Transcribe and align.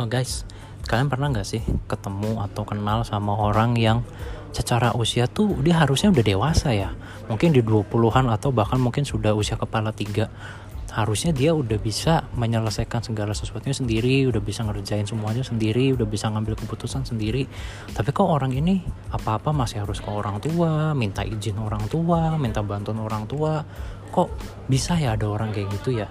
Oh 0.00 0.08
guys, 0.08 0.48
kalian 0.88 1.12
pernah 1.12 1.28
nggak 1.28 1.44
sih 1.44 1.60
ketemu 1.84 2.40
atau 2.40 2.64
kenal 2.64 3.04
sama 3.04 3.36
orang 3.36 3.76
yang 3.76 4.00
secara 4.48 4.96
usia 4.96 5.28
tuh 5.28 5.60
dia 5.60 5.76
harusnya 5.76 6.08
udah 6.08 6.24
dewasa 6.24 6.72
ya. 6.72 6.96
Mungkin 7.28 7.52
di 7.52 7.60
20-an 7.60 8.32
atau 8.32 8.48
bahkan 8.48 8.80
mungkin 8.80 9.04
sudah 9.04 9.36
usia 9.36 9.60
kepala 9.60 9.92
tiga. 9.92 10.32
Harusnya 10.88 11.36
dia 11.36 11.52
udah 11.52 11.76
bisa 11.76 12.24
menyelesaikan 12.32 13.04
segala 13.04 13.36
sesuatunya 13.36 13.76
sendiri, 13.76 14.24
udah 14.24 14.40
bisa 14.40 14.64
ngerjain 14.64 15.04
semuanya 15.04 15.44
sendiri, 15.44 15.92
udah 15.92 16.08
bisa 16.08 16.32
ngambil 16.32 16.56
keputusan 16.56 17.04
sendiri. 17.04 17.44
Tapi 17.92 18.08
kok 18.08 18.24
orang 18.24 18.56
ini 18.56 18.80
apa-apa 19.12 19.52
masih 19.52 19.84
harus 19.84 20.00
ke 20.00 20.08
orang 20.08 20.40
tua, 20.40 20.96
minta 20.96 21.28
izin 21.28 21.60
orang 21.60 21.84
tua, 21.92 22.40
minta 22.40 22.64
bantuan 22.64 23.04
orang 23.04 23.28
tua. 23.28 23.60
Kok 24.08 24.28
bisa 24.64 24.96
ya 24.96 25.12
ada 25.12 25.28
orang 25.28 25.52
kayak 25.52 25.68
gitu 25.76 26.00
ya? 26.00 26.08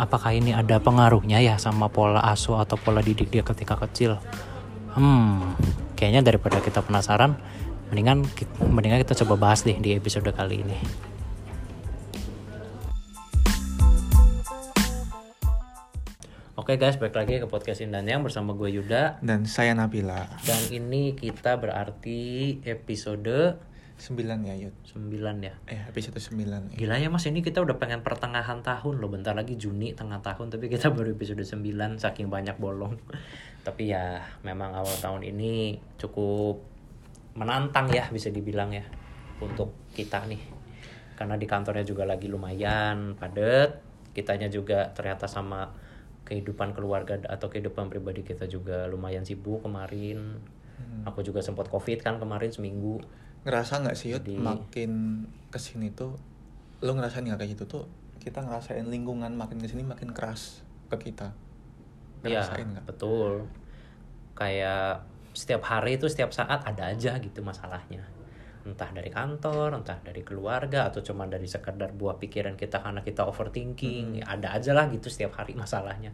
Apakah 0.00 0.32
ini 0.32 0.56
ada 0.56 0.80
pengaruhnya 0.80 1.44
ya 1.44 1.60
sama 1.60 1.92
pola 1.92 2.24
asuh 2.32 2.56
atau 2.64 2.80
pola 2.80 3.04
didik 3.04 3.28
dia 3.28 3.44
ketika 3.44 3.76
kecil? 3.76 4.16
Hmm, 4.96 5.52
kayaknya 5.92 6.24
daripada 6.24 6.64
kita 6.64 6.80
penasaran, 6.80 7.36
mendingan 7.92 8.24
mendingan 8.64 9.04
kita 9.04 9.12
coba 9.22 9.36
bahas 9.36 9.60
deh 9.60 9.76
di 9.76 9.92
episode 9.92 10.32
kali 10.32 10.64
ini. 10.64 10.78
Oke 16.56 16.76
guys, 16.76 17.00
balik 17.00 17.16
lagi 17.16 17.40
ke 17.40 17.48
podcast 17.48 17.80
Indanyang 17.80 18.20
bersama 18.20 18.52
gue 18.52 18.68
Yuda 18.68 19.20
dan 19.24 19.48
saya 19.48 19.72
Nabila. 19.72 20.28
Dan 20.44 20.60
ini 20.70 21.16
kita 21.16 21.56
berarti 21.56 22.60
episode 22.68 23.56
9 24.00 24.16
ya 24.48 24.54
Yud? 24.56 24.74
9 24.96 25.12
ya? 25.44 25.54
Eh 25.68 25.84
episode 25.86 26.16
9 26.16 26.72
ya. 26.72 26.76
Gila 26.80 26.96
ya 26.96 27.08
mas 27.12 27.28
ini 27.28 27.44
kita 27.44 27.60
udah 27.60 27.76
pengen 27.76 28.00
pertengahan 28.00 28.64
tahun 28.64 28.96
loh. 28.96 29.12
Bentar 29.12 29.36
lagi 29.36 29.60
Juni 29.60 29.92
tengah 29.92 30.24
tahun 30.24 30.48
Tapi 30.48 30.72
kita 30.72 30.88
baru 30.96 31.12
episode 31.12 31.44
9 31.44 32.00
saking 32.00 32.32
banyak 32.32 32.56
bolong. 32.56 32.96
Tapi 33.66 33.92
ya 33.92 34.24
memang 34.40 34.72
awal 34.72 34.96
tahun 34.98 35.22
ini 35.28 35.76
cukup 36.00 36.64
menantang 37.36 37.86
ya 37.92 38.10
bisa 38.10 38.32
dibilang 38.32 38.72
ya 38.72 38.82
Untuk 39.44 39.76
kita 39.92 40.24
nih. 40.24 40.40
Karena 41.14 41.36
di 41.36 41.44
kantornya 41.44 41.84
juga 41.84 42.08
lagi 42.08 42.32
lumayan 42.32 43.14
padet 43.20 43.76
Kitanya 44.10 44.50
juga 44.50 44.90
ternyata 44.90 45.30
sama 45.30 45.70
kehidupan 46.26 46.74
keluarga 46.74 47.18
atau 47.26 47.50
kehidupan 47.50 47.90
pribadi 47.90 48.22
kita 48.22 48.46
juga 48.46 48.86
lumayan 48.90 49.22
sibuk 49.22 49.62
kemarin. 49.62 50.38
Hmm. 50.78 51.02
Aku 51.06 51.22
juga 51.22 51.42
sempat 51.42 51.70
covid 51.70 52.02
kan 52.02 52.18
kemarin 52.18 52.50
seminggu 52.50 53.02
ngerasa 53.44 53.80
nggak 53.80 53.96
sih 53.96 54.12
Yud, 54.12 54.24
Jadi, 54.24 54.36
makin 54.36 55.24
ke 55.48 55.58
sini 55.58 55.88
tuh 55.96 56.16
lo 56.80 56.92
ngerasain 56.96 57.24
nggak 57.24 57.40
kayak 57.40 57.52
gitu 57.56 57.64
tuh 57.68 57.84
kita 58.20 58.44
ngerasain 58.44 58.84
lingkungan 58.84 59.32
makin 59.32 59.56
ke 59.60 59.68
sini 59.68 59.80
makin 59.84 60.12
keras 60.12 60.60
ke 60.92 60.96
kita. 61.08 61.32
Iya 62.20 62.44
betul. 62.84 63.48
Kayak 64.36 65.08
setiap 65.32 65.64
hari 65.64 65.96
itu 65.96 66.04
setiap 66.08 66.36
saat 66.36 66.60
ada 66.68 66.92
aja 66.92 67.16
gitu 67.16 67.40
masalahnya. 67.40 68.04
Entah 68.60 68.92
dari 68.92 69.08
kantor 69.08 69.80
entah 69.80 69.96
dari 70.04 70.20
keluarga 70.20 70.92
atau 70.92 71.00
cuma 71.00 71.24
dari 71.24 71.48
sekedar 71.48 71.96
buah 71.96 72.20
pikiran 72.20 72.60
kita 72.60 72.84
karena 72.84 73.00
kita 73.00 73.24
overthinking 73.24 74.06
hmm. 74.16 74.18
ya 74.20 74.24
ada 74.36 74.48
aja 74.52 74.76
lah 74.76 74.92
gitu 74.92 75.08
setiap 75.08 75.40
hari 75.40 75.56
masalahnya. 75.56 76.12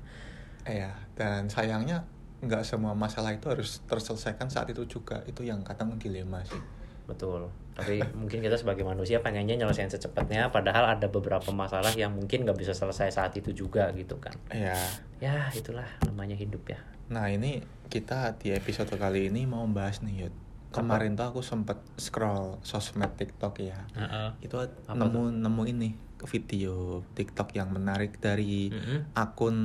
Iya 0.62 0.94
dan 1.19 1.50
sayangnya 1.50 2.06
nggak 2.38 2.62
semua 2.62 2.94
masalah 2.94 3.34
itu 3.34 3.50
harus 3.50 3.82
terselesaikan 3.91 4.47
saat 4.47 4.70
itu 4.70 4.86
juga. 4.86 5.27
Itu 5.27 5.42
yang 5.42 5.66
kadang 5.66 5.98
dilema 5.98 6.47
sih 6.47 6.86
betul. 7.07 7.51
Tapi 7.77 8.01
mungkin 8.17 8.41
kita 8.43 8.57
sebagai 8.59 8.83
manusia 8.83 9.21
pengennya 9.21 9.55
nyelesain 9.55 9.91
secepatnya 9.91 10.49
padahal 10.51 10.97
ada 10.97 11.07
beberapa 11.07 11.53
masalah 11.53 11.93
yang 11.95 12.15
mungkin 12.15 12.43
nggak 12.43 12.59
bisa 12.59 12.73
selesai 12.73 13.15
saat 13.15 13.33
itu 13.39 13.55
juga 13.55 13.91
gitu 13.95 14.19
kan. 14.19 14.35
Ya 14.51 14.77
ya 15.23 15.49
itulah 15.55 15.87
namanya 16.05 16.34
hidup 16.34 16.67
ya. 16.67 16.81
Nah 17.12 17.31
ini 17.31 17.62
kita 17.87 18.34
di 18.37 18.53
episode 18.53 18.91
kali 18.99 19.31
ini 19.31 19.47
mau 19.47 19.65
bahas 19.71 20.03
nih 20.03 20.27
Yud. 20.27 20.34
Kemarin 20.75 21.16
tuh 21.16 21.33
aku 21.33 21.41
sempet 21.41 21.81
scroll 21.97 22.61
sosmed 22.61 23.15
TikTok 23.16 23.65
ya. 23.65 23.78
Uh 23.97 24.03
-uh. 24.05 24.28
itu 24.45 24.61
Apa 24.61 24.93
nemu 24.93 25.22
tuh? 25.22 25.28
nemu 25.41 25.62
ini 25.72 25.91
video 26.25 27.05
TikTok 27.12 27.53
yang 27.53 27.69
menarik 27.77 28.16
dari 28.16 28.72
uh 28.72 28.77
-huh. 28.77 29.00
akun 29.12 29.59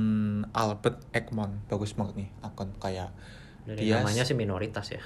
Albert 0.52 1.00
Egmont 1.16 1.64
bagus 1.72 1.96
banget 1.96 2.24
nih 2.24 2.28
akun 2.44 2.76
kayak 2.76 3.08
dari 3.64 3.88
dia 3.88 4.04
namanya 4.04 4.28
sih 4.28 4.36
minoritas 4.36 4.92
ya 4.92 5.02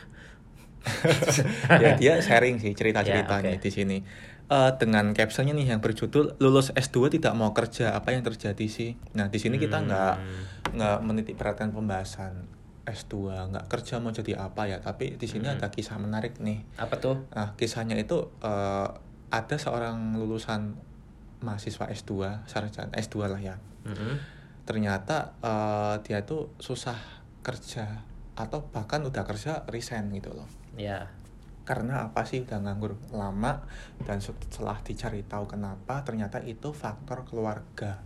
ya 1.83 1.99
dia 1.99 2.19
sharing 2.23 2.63
sih 2.63 2.73
cerita-ceritanya 2.73 3.53
yeah, 3.53 3.59
okay. 3.59 3.65
di 3.65 3.71
sini. 3.71 3.99
Uh, 4.47 4.71
dengan 4.79 5.11
captionnya 5.11 5.59
nih 5.59 5.75
yang 5.75 5.83
berjudul 5.83 6.39
lulus 6.39 6.71
S2 6.71 7.19
tidak 7.19 7.35
mau 7.35 7.51
kerja 7.51 7.99
apa 7.99 8.15
yang 8.15 8.23
terjadi 8.23 8.67
sih? 8.71 8.95
Nah 9.19 9.27
di 9.27 9.43
sini 9.43 9.59
kita 9.59 9.83
nggak 9.83 10.15
hmm. 10.15 10.79
nggak 10.79 10.99
menitik 11.03 11.35
perhatian 11.35 11.75
pembahasan 11.75 12.47
S2 12.87 13.35
nggak 13.51 13.67
kerja 13.67 13.99
mau 13.99 14.15
jadi 14.15 14.39
apa 14.39 14.71
ya 14.71 14.79
tapi 14.79 15.19
di 15.19 15.27
sini 15.27 15.51
hmm. 15.51 15.59
ada 15.59 15.69
kisah 15.75 15.99
menarik 15.99 16.39
nih 16.39 16.63
apa 16.79 17.03
tuh 17.03 17.27
nah 17.35 17.59
kisahnya 17.59 17.99
itu 17.99 18.31
uh, 18.47 18.89
ada 19.27 19.57
seorang 19.59 20.15
lulusan 20.15 20.79
mahasiswa 21.43 21.91
S2 21.91 22.47
sarjana 22.47 22.95
S2 22.95 23.17
lah 23.27 23.43
ya 23.43 23.59
hmm. 23.59 24.15
ternyata 24.63 25.35
uh, 25.43 25.99
dia 26.07 26.23
tuh 26.23 26.55
susah 26.63 26.97
kerja 27.43 28.07
atau 28.39 28.71
bahkan 28.71 29.03
udah 29.03 29.27
kerja 29.27 29.67
resign 29.67 30.15
gitu 30.15 30.31
loh 30.31 30.47
ya 30.77 31.09
karena 31.67 32.07
apa 32.07 32.23
sih 32.23 32.47
udah 32.47 32.63
nganggur 32.63 32.95
lama 33.11 33.67
dan 34.07 34.23
setelah 34.23 34.79
dicari 34.87 35.27
tahu 35.27 35.51
kenapa 35.51 36.07
ternyata 36.07 36.39
itu 36.47 36.71
faktor 36.71 37.27
keluarga 37.27 37.99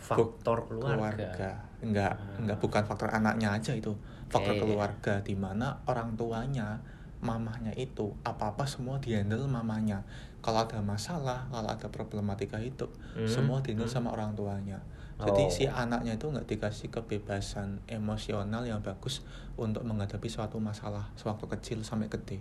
faktor 0.00 0.64
keluarga, 0.64 0.96
keluarga. 0.96 1.52
enggak 1.84 2.14
hmm. 2.16 2.38
enggak 2.46 2.58
bukan 2.64 2.82
faktor 2.88 3.12
anaknya 3.12 3.52
aja 3.52 3.76
itu 3.76 3.92
faktor 4.32 4.56
okay. 4.56 4.62
keluarga 4.64 5.14
di 5.20 5.36
mana 5.36 5.84
orang 5.84 6.16
tuanya 6.16 6.80
mamahnya 7.20 7.74
itu 7.76 8.14
apa 8.24 8.56
apa 8.56 8.64
semua 8.64 8.96
dihandle 9.02 9.50
mamanya 9.50 10.06
kalau 10.40 10.64
ada 10.64 10.80
masalah 10.80 11.50
kalau 11.50 11.68
ada 11.68 11.92
problematika 11.92 12.56
hidup 12.56 12.88
hmm. 13.18 13.28
semua 13.28 13.60
dihandle 13.60 13.90
hmm. 13.90 13.96
sama 14.00 14.14
orang 14.16 14.32
tuanya 14.32 14.80
jadi 15.18 15.42
oh. 15.42 15.50
si 15.50 15.66
anaknya 15.66 16.14
itu 16.14 16.30
nggak 16.30 16.46
dikasih 16.46 16.94
kebebasan 16.94 17.82
emosional 17.90 18.62
yang 18.62 18.78
bagus 18.78 19.26
untuk 19.58 19.82
menghadapi 19.82 20.30
suatu 20.30 20.62
masalah 20.62 21.10
sewaktu 21.18 21.50
kecil 21.58 21.78
sampai 21.82 22.06
gede. 22.06 22.38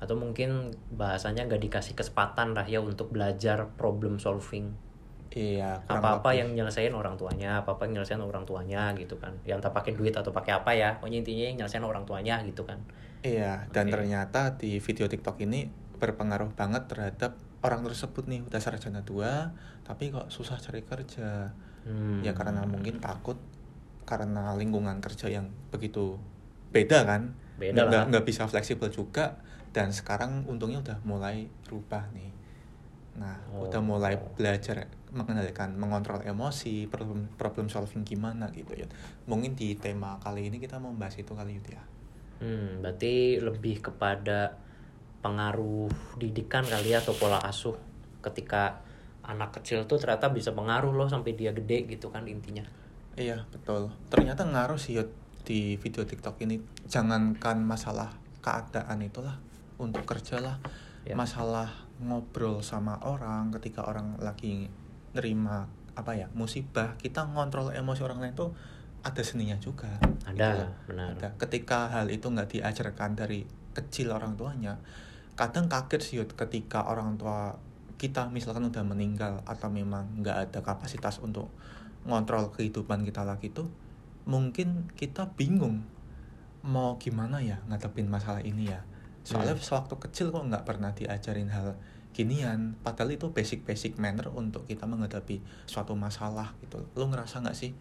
Atau 0.00 0.16
mungkin 0.16 0.72
bahasanya 0.96 1.44
nggak 1.44 1.60
dikasih 1.60 1.92
kesempatan 1.92 2.56
lah 2.56 2.64
ya 2.64 2.80
untuk 2.80 3.12
belajar 3.12 3.68
problem 3.76 4.16
solving. 4.16 4.72
Iya 5.30 5.84
apa 5.86 6.18
apa 6.18 6.34
yang 6.34 6.56
nyelesain 6.56 6.90
orang 6.90 7.14
tuanya 7.14 7.62
apa 7.62 7.78
apa 7.78 7.86
yang 7.86 8.00
nyelesain 8.00 8.18
orang 8.18 8.48
tuanya 8.48 8.96
gitu 8.96 9.20
kan. 9.20 9.36
Yang 9.44 9.68
tak 9.68 9.76
pakai 9.76 9.92
duit 9.92 10.16
atau 10.16 10.32
pakai 10.32 10.56
apa 10.56 10.72
ya 10.72 10.96
pokoknya 10.96 11.20
intinya 11.20 11.44
yang 11.52 11.56
nyelesain 11.60 11.84
orang 11.84 12.08
tuanya 12.08 12.40
gitu 12.48 12.64
kan. 12.64 12.80
Iya 13.20 13.68
dan 13.76 13.92
okay. 13.92 13.92
ternyata 13.92 14.56
di 14.56 14.80
video 14.80 15.04
tiktok 15.04 15.36
ini 15.44 15.68
berpengaruh 16.00 16.56
banget 16.56 16.88
terhadap 16.88 17.36
orang 17.60 17.84
tersebut 17.84 18.24
nih. 18.24 18.40
Udah 18.40 18.56
sarjana 18.56 19.04
dua 19.04 19.52
tapi 19.84 20.08
kok 20.08 20.32
susah 20.32 20.56
cari 20.56 20.80
kerja 20.80 21.52
hmm. 21.86 22.26
ya 22.26 22.32
karena 22.32 22.64
mungkin 22.64 22.98
takut 22.98 23.36
karena 24.04 24.56
lingkungan 24.58 24.98
kerja 24.98 25.30
yang 25.30 25.48
begitu 25.70 26.18
beda 26.74 27.06
kan? 27.06 27.32
Beda 27.56 27.86
nggak 27.86 28.04
nggak 28.14 28.24
bisa 28.26 28.48
fleksibel 28.50 28.90
juga 28.90 29.38
dan 29.70 29.94
sekarang 29.94 30.48
untungnya 30.50 30.82
udah 30.82 30.98
mulai 31.06 31.46
berubah 31.66 32.10
nih. 32.10 32.32
Nah 33.20 33.38
oh. 33.54 33.68
udah 33.68 33.80
mulai 33.82 34.18
belajar 34.34 34.90
mengendalikan 35.10 35.74
mengontrol 35.74 36.22
emosi 36.22 36.86
problem 36.86 37.30
problem 37.34 37.66
solving 37.70 38.02
gimana 38.02 38.50
gitu 38.50 38.74
ya. 38.74 38.86
Mungkin 39.30 39.54
di 39.54 39.78
tema 39.78 40.18
kali 40.18 40.50
ini 40.50 40.58
kita 40.58 40.78
mau 40.82 40.94
bahas 40.94 41.14
itu 41.18 41.34
kali 41.34 41.58
ya 41.66 41.82
hmm 42.40 42.80
berarti 42.80 43.38
lebih 43.38 43.84
kepada 43.84 44.56
pengaruh 45.20 45.92
didikan 46.16 46.64
kali 46.64 46.96
ya 46.96 47.04
atau 47.04 47.12
pola 47.12 47.38
asuh 47.44 47.76
ketika 48.24 48.80
anak 49.30 49.62
kecil 49.62 49.86
tuh 49.86 50.02
ternyata 50.02 50.28
bisa 50.34 50.50
pengaruh 50.50 50.90
loh 50.90 51.06
sampai 51.06 51.38
dia 51.38 51.54
gede 51.54 51.86
gitu 51.86 52.10
kan 52.10 52.26
intinya. 52.26 52.66
Iya 53.14 53.46
betul. 53.54 53.94
Ternyata 54.10 54.46
ngaruh 54.46 54.78
sih 54.78 54.98
di 55.46 55.78
video 55.78 56.02
TikTok 56.02 56.42
ini. 56.42 56.58
Jangankan 56.90 57.62
masalah 57.62 58.10
keadaan 58.42 59.00
itulah 59.06 59.38
untuk 59.78 60.02
kerja 60.04 60.42
lah. 60.42 60.58
Ya. 61.00 61.16
masalah 61.16 61.88
ngobrol 62.04 62.60
sama 62.60 63.00
orang 63.00 63.48
ketika 63.56 63.88
orang 63.88 64.20
lagi 64.20 64.68
nerima 65.16 65.64
apa 65.96 66.12
ya 66.12 66.28
musibah 66.36 66.92
kita 67.00 67.24
ngontrol 67.24 67.72
emosi 67.72 68.04
orang 68.04 68.20
lain 68.20 68.36
tuh 68.36 68.52
ada 69.00 69.24
seninya 69.24 69.56
juga. 69.56 69.96
Ada 70.28 70.48
gitu. 70.52 70.66
benar. 70.92 71.16
Ada. 71.16 71.28
Ketika 71.40 71.88
hal 71.88 72.12
itu 72.12 72.28
nggak 72.28 72.52
diajarkan 72.52 73.16
dari 73.16 73.48
kecil 73.72 74.12
orang 74.12 74.36
tuanya 74.36 74.76
kadang 75.40 75.72
kaget 75.72 76.02
sih 76.04 76.20
ketika 76.20 76.84
orang 76.84 77.16
tua 77.16 77.56
kita 78.00 78.32
misalkan 78.32 78.64
udah 78.64 78.80
meninggal 78.80 79.44
atau 79.44 79.68
memang 79.68 80.24
nggak 80.24 80.48
ada 80.48 80.60
kapasitas 80.64 81.20
untuk 81.20 81.52
ngontrol 82.08 82.48
kehidupan 82.56 83.04
kita 83.04 83.28
lagi 83.28 83.52
tuh 83.52 83.68
mungkin 84.24 84.88
kita 84.96 85.36
bingung 85.36 85.84
mau 86.64 86.96
gimana 86.96 87.44
ya 87.44 87.60
ngadepin 87.68 88.08
masalah 88.08 88.40
ini 88.40 88.72
ya 88.72 88.80
soalnya 89.20 89.52
yeah. 89.52 89.64
sewaktu 89.64 90.00
kecil 90.00 90.32
kok 90.32 90.48
nggak 90.48 90.64
pernah 90.64 90.96
diajarin 90.96 91.52
hal 91.52 91.76
ginian 92.16 92.80
padahal 92.80 93.12
itu 93.12 93.28
basic 93.36 93.68
basic 93.68 94.00
manner 94.00 94.32
untuk 94.32 94.64
kita 94.64 94.88
menghadapi 94.88 95.44
suatu 95.68 95.92
masalah 95.92 96.56
gitu 96.64 96.80
lo 96.96 97.04
ngerasa 97.12 97.44
nggak 97.44 97.56
sih 97.56 97.76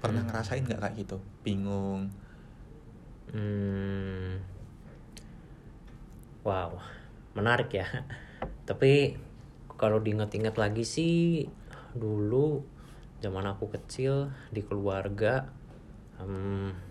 pernah 0.00 0.24
Hmm. 0.24 0.32
ngerasain 0.32 0.64
nggak 0.64 0.80
kayak 0.80 0.96
gitu 1.04 1.20
bingung 1.44 2.08
Hmm. 3.30 4.42
Wow, 6.42 6.82
menarik 7.38 7.70
ya. 7.70 7.86
Tapi 8.66 9.14
kalau 9.80 9.96
diingat-ingat 10.04 10.60
lagi 10.60 10.84
sih 10.84 11.48
dulu 11.96 12.60
zaman 13.24 13.48
aku 13.48 13.72
kecil 13.72 14.28
di 14.52 14.60
keluarga 14.60 15.48
hmm, 16.20 16.90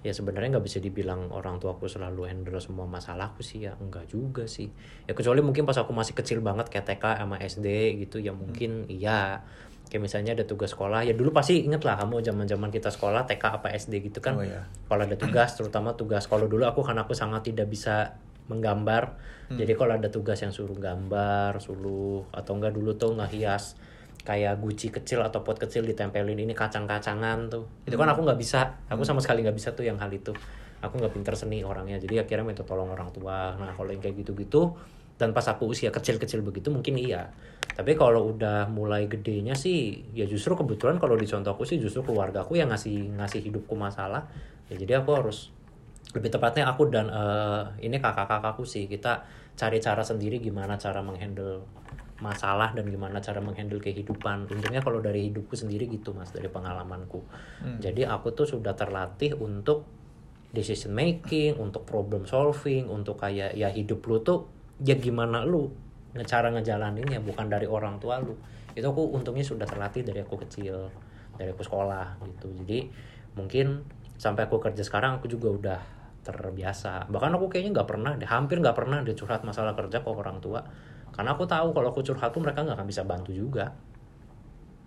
ya 0.00 0.12
sebenarnya 0.12 0.56
nggak 0.56 0.64
bisa 0.64 0.80
dibilang 0.80 1.28
orang 1.28 1.60
tua 1.60 1.76
aku 1.76 1.88
selalu 1.88 2.24
handle 2.28 2.56
semua 2.60 2.88
masalahku 2.88 3.44
sih 3.44 3.68
ya 3.68 3.76
enggak 3.76 4.08
juga 4.08 4.44
sih. 4.48 4.68
Ya 5.04 5.12
kecuali 5.12 5.44
mungkin 5.44 5.64
pas 5.64 5.76
aku 5.76 5.92
masih 5.92 6.16
kecil 6.16 6.40
banget 6.44 6.72
kayak 6.72 6.88
TK 6.88 7.04
sama 7.20 7.36
SD 7.40 7.68
gitu 8.04 8.16
ya 8.20 8.32
mungkin 8.32 8.88
iya. 8.88 9.44
Kayak 9.90 10.02
misalnya 10.06 10.32
ada 10.38 10.44
tugas 10.46 10.70
sekolah 10.70 11.02
ya 11.02 11.12
dulu 11.16 11.34
pasti 11.34 11.66
inget 11.66 11.82
lah 11.82 11.98
kamu 11.98 12.22
zaman 12.22 12.46
zaman 12.46 12.70
kita 12.70 12.94
sekolah 12.94 13.26
TK 13.26 13.44
apa 13.60 13.68
SD 13.76 14.12
gitu 14.12 14.22
kan. 14.22 14.38
Oh, 14.38 14.44
iya. 14.44 14.68
kalau 14.88 15.02
ada 15.04 15.16
tugas 15.16 15.56
terutama 15.56 15.96
tugas. 15.96 16.28
Kalau 16.28 16.46
dulu 16.48 16.64
aku 16.64 16.80
karena 16.84 17.04
aku 17.04 17.16
sangat 17.16 17.48
tidak 17.48 17.68
bisa 17.68 18.16
menggambar. 18.50 19.14
Jadi 19.50 19.74
kalau 19.74 19.98
ada 19.98 20.06
tugas 20.06 20.38
yang 20.38 20.54
suruh 20.54 20.78
gambar 20.78 21.58
suruh 21.58 22.22
atau 22.30 22.54
enggak 22.54 22.70
dulu 22.70 22.94
tuh 22.94 23.18
ngehias 23.18 23.74
kayak 24.22 24.60
guci 24.60 24.94
kecil 24.94 25.24
atau 25.24 25.42
pot 25.42 25.58
kecil 25.58 25.82
ditempelin 25.82 26.38
ini 26.38 26.54
kacang-kacangan 26.54 27.50
tuh. 27.50 27.66
Itu 27.82 27.98
kan 27.98 28.14
aku 28.14 28.22
nggak 28.22 28.38
bisa. 28.38 28.78
Aku 28.86 29.02
sama 29.02 29.18
sekali 29.18 29.42
nggak 29.42 29.56
bisa 29.56 29.74
tuh 29.74 29.82
yang 29.88 29.98
hal 29.98 30.12
itu. 30.12 30.30
Aku 30.80 31.02
nggak 31.02 31.12
pinter 31.12 31.34
seni 31.34 31.66
orangnya 31.66 31.98
jadi 31.98 32.22
akhirnya 32.24 32.46
minta 32.46 32.62
tolong 32.62 32.94
orang 32.94 33.10
tua. 33.10 33.58
Nah 33.58 33.74
kalau 33.74 33.90
yang 33.90 33.98
kayak 33.98 34.22
gitu-gitu 34.22 34.78
dan 35.20 35.36
pas 35.36 35.44
aku 35.44 35.68
usia 35.68 35.92
kecil-kecil 35.92 36.46
begitu 36.46 36.70
mungkin 36.70 36.96
iya. 36.96 37.28
Tapi 37.74 37.98
kalau 37.98 38.30
udah 38.30 38.70
mulai 38.70 39.10
gedenya 39.10 39.58
sih 39.58 40.08
ya 40.14 40.30
justru 40.30 40.54
kebetulan 40.54 40.96
kalau 41.02 41.18
di 41.18 41.26
contohku 41.26 41.66
sih 41.66 41.82
justru 41.82 42.06
keluarga 42.06 42.46
aku 42.46 42.54
yang 42.54 42.70
ngasih 42.70 43.18
ngasih 43.18 43.40
hidupku 43.50 43.74
masalah. 43.74 44.30
Ya 44.70 44.78
jadi 44.78 45.02
aku 45.02 45.10
harus 45.16 45.50
lebih 46.10 46.30
tepatnya 46.30 46.66
aku 46.66 46.90
dan 46.90 47.06
eh, 47.06 47.86
ini 47.86 48.02
kakak-kakakku 48.02 48.66
sih 48.66 48.90
kita 48.90 49.22
cari 49.54 49.78
cara 49.78 50.02
sendiri 50.02 50.42
gimana 50.42 50.74
cara 50.74 51.04
menghandle 51.04 51.62
masalah 52.20 52.76
dan 52.76 52.84
gimana 52.86 53.18
cara 53.18 53.40
menghandle 53.40 53.80
kehidupan. 53.80 54.44
Untungnya 54.46 54.84
kalau 54.84 55.00
dari 55.00 55.32
hidupku 55.32 55.56
sendiri 55.56 55.88
gitu 55.88 56.12
mas 56.12 56.30
dari 56.30 56.52
pengalamanku. 56.52 57.24
Jadi 57.80 58.04
aku 58.04 58.36
tuh 58.36 58.44
sudah 58.44 58.76
terlatih 58.76 59.34
untuk 59.40 59.88
decision 60.52 60.92
making 60.92 61.56
untuk 61.56 61.88
problem 61.88 62.28
solving 62.28 62.90
untuk 62.90 63.22
kayak 63.22 63.56
ya 63.56 63.70
hidup 63.70 64.02
lu 64.04 64.20
tuh 64.20 64.50
ya 64.82 64.98
gimana 64.98 65.46
lu 65.46 65.70
cara 66.26 66.50
ngejalaninnya 66.50 67.22
bukan 67.24 67.48
dari 67.48 67.64
orang 67.64 67.96
tua 68.02 68.20
lu. 68.20 68.36
Itu 68.76 68.92
aku 68.92 69.16
untungnya 69.16 69.46
sudah 69.46 69.64
terlatih 69.64 70.04
dari 70.04 70.20
aku 70.20 70.36
kecil 70.44 70.92
dari 71.40 71.56
aku 71.56 71.64
sekolah 71.64 72.20
gitu. 72.28 72.52
Jadi 72.62 72.78
mungkin 73.32 73.80
sampai 74.20 74.44
aku 74.44 74.60
kerja 74.60 74.84
sekarang 74.84 75.16
aku 75.16 75.26
juga 75.32 75.48
udah 75.48 75.80
terbiasa. 76.34 77.10
Bahkan 77.10 77.30
aku 77.36 77.46
kayaknya 77.50 77.80
nggak 77.80 77.88
pernah 77.88 78.12
deh 78.16 78.28
hampir 78.28 78.62
nggak 78.62 78.76
pernah 78.76 79.02
deh 79.02 79.14
curhat 79.14 79.42
masalah 79.42 79.74
kerja 79.74 80.02
ke 80.02 80.08
orang 80.08 80.38
tua. 80.38 80.62
Karena 81.10 81.34
aku 81.34 81.44
tahu 81.44 81.74
kalau 81.74 81.88
aku 81.90 82.00
curhat 82.06 82.30
tuh 82.30 82.40
mereka 82.40 82.62
nggak 82.62 82.78
akan 82.78 82.88
bisa 82.88 83.02
bantu 83.04 83.34
juga. 83.34 83.74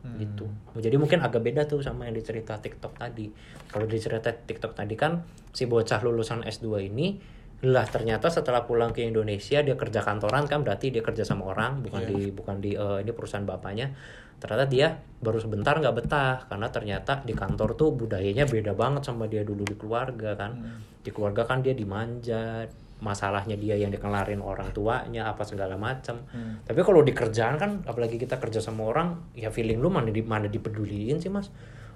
Hmm. 0.03 0.19
gitu. 0.19 0.51
Jadi 0.83 0.99
mungkin 0.99 1.23
agak 1.23 1.39
beda 1.39 1.63
tuh 1.63 1.79
sama 1.79 2.11
yang 2.11 2.19
dicerita 2.19 2.59
TikTok 2.59 2.99
tadi. 2.99 3.31
Kalau 3.71 3.87
dicerita 3.87 4.35
TikTok 4.35 4.75
tadi 4.75 4.99
kan 4.99 5.23
si 5.55 5.63
bocah 5.63 6.03
lulusan 6.03 6.43
S2 6.43 6.91
ini 6.91 7.15
lah 7.63 7.87
ternyata 7.87 8.27
setelah 8.27 8.67
pulang 8.67 8.91
ke 8.91 9.01
Indonesia 9.01 9.59
dia 9.59 9.73
kerja 9.73 9.99
kantoran 9.99 10.43
kan 10.45 10.61
berarti 10.61 10.91
dia 10.91 10.99
kerja 10.99 11.23
sama 11.23 11.47
orang 11.47 11.79
bukan 11.79 12.01
Iya. 12.03 12.09
di 12.11 12.19
bukan 12.29 12.55
di 12.59 12.71
eh, 12.73 12.97
ini 12.99 13.11
perusahaan 13.11 13.43
bapaknya 13.43 13.95
ternyata 14.35 14.67
dia 14.67 14.91
baru 15.17 15.39
sebentar 15.39 15.71
nggak 15.73 15.95
betah 15.95 16.43
karena 16.45 16.67
ternyata 16.67 17.23
di 17.23 17.31
kantor 17.31 17.73
tuh 17.73 17.95
budayanya 17.95 18.43
beda 18.45 18.75
banget 18.75 19.07
sama 19.07 19.25
dia 19.25 19.41
dulu 19.41 19.63
di 19.63 19.73
keluarga 19.73 20.35
kan 20.35 20.51
Hmm. 20.53 20.79
di 20.99 21.09
keluarga 21.09 21.43
kan 21.43 21.59
dia 21.59 21.71
dimanja 21.71 22.67
masalahnya 22.99 23.55
dia 23.55 23.75
yang 23.75 23.91
dikelarin 23.91 24.39
orang 24.39 24.71
tuanya 24.71 25.27
apa 25.27 25.43
segala 25.43 25.75
macam 25.75 26.19
Hmm. 26.25 26.59
tapi 26.61 26.79
kalau 26.79 26.99
di 26.99 27.11
kerjaan 27.11 27.55
kan 27.55 27.71
apalagi 27.83 28.15
kita 28.17 28.35
kerja 28.37 28.59
sama 28.59 28.83
orang 28.85 29.07
ya 29.33 29.47
feeling 29.47 29.79
lu 29.79 29.87
mana 29.87 30.07
di 30.07 30.19
mana 30.21 30.47
dipeduliin 30.47 31.15
sih 31.17 31.27
mas 31.27 31.47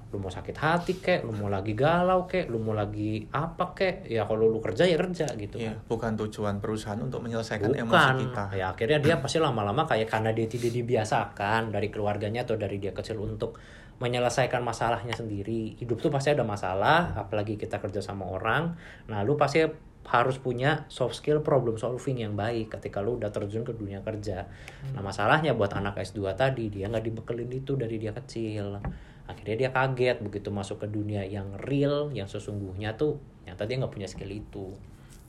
lu 0.07 0.23
mau 0.23 0.31
sakit 0.31 0.55
hati 0.55 1.03
kek 1.03 1.27
lu 1.27 1.35
mau 1.35 1.51
lagi 1.51 1.75
galau 1.75 2.23
kek 2.23 2.47
lu 2.47 2.63
mau 2.63 2.71
lagi 2.71 3.27
apa 3.27 3.75
kek 3.75 4.07
ya 4.07 4.23
kalau 4.23 4.47
lu 4.47 4.63
kerja 4.63 4.87
ya 4.87 4.95
kerja 4.95 5.27
gitu 5.35 5.59
Iya, 5.59 5.75
bukan 5.83 6.15
tujuan 6.15 6.63
perusahaan 6.63 6.95
untuk 6.97 7.19
menyelesaikan 7.27 7.75
emosi 7.75 7.91
bukan 7.91 8.15
kita. 8.23 8.43
ya 8.55 8.65
akhirnya 8.71 8.99
dia 9.03 9.15
pasti 9.19 9.37
lama-lama 9.37 9.83
kayak 9.83 10.07
karena 10.07 10.31
dia 10.31 10.47
tidak 10.47 10.71
dibiasakan 10.71 11.75
dari 11.75 11.91
keluarganya 11.91 12.47
atau 12.47 12.55
dari 12.55 12.79
dia 12.79 12.95
kecil 12.95 13.19
untuk 13.19 13.59
menyelesaikan 13.97 14.61
masalahnya 14.61 15.17
sendiri. 15.17 15.73
Hidup 15.75 15.97
tuh 15.97 16.13
pasti 16.13 16.29
ada 16.31 16.45
masalah 16.45 17.17
apalagi 17.17 17.57
kita 17.57 17.81
kerja 17.81 17.99
sama 17.99 18.29
orang. 18.29 18.77
Nah 19.09 19.25
lu 19.25 19.35
pasti 19.35 19.65
harus 20.07 20.39
punya 20.39 20.87
soft 20.87 21.19
skill 21.19 21.43
problem 21.43 21.75
solving 21.75 22.23
yang 22.23 22.31
baik 22.31 22.71
ketika 22.71 23.03
lu 23.03 23.19
udah 23.19 23.27
terjun 23.27 23.67
ke 23.67 23.75
dunia 23.75 23.99
kerja. 23.99 24.47
Nah 24.95 25.03
masalahnya 25.03 25.51
buat 25.51 25.75
anak 25.75 25.99
S2 25.99 26.31
tadi 26.31 26.71
dia 26.71 26.87
nggak 26.87 27.03
dibekelin 27.03 27.51
itu 27.51 27.75
dari 27.75 27.99
dia 27.99 28.15
kecil 28.15 28.79
akhirnya 29.27 29.67
dia 29.67 29.69
kaget 29.75 30.17
begitu 30.23 30.49
masuk 30.49 30.83
ke 30.83 30.87
dunia 30.87 31.21
yang 31.27 31.51
real 31.67 32.07
yang 32.15 32.25
sesungguhnya 32.25 32.95
tuh 32.95 33.19
nyata 33.43 33.67
dia 33.67 33.75
nggak 33.79 33.93
punya 33.93 34.07
skill 34.07 34.31
itu 34.31 34.71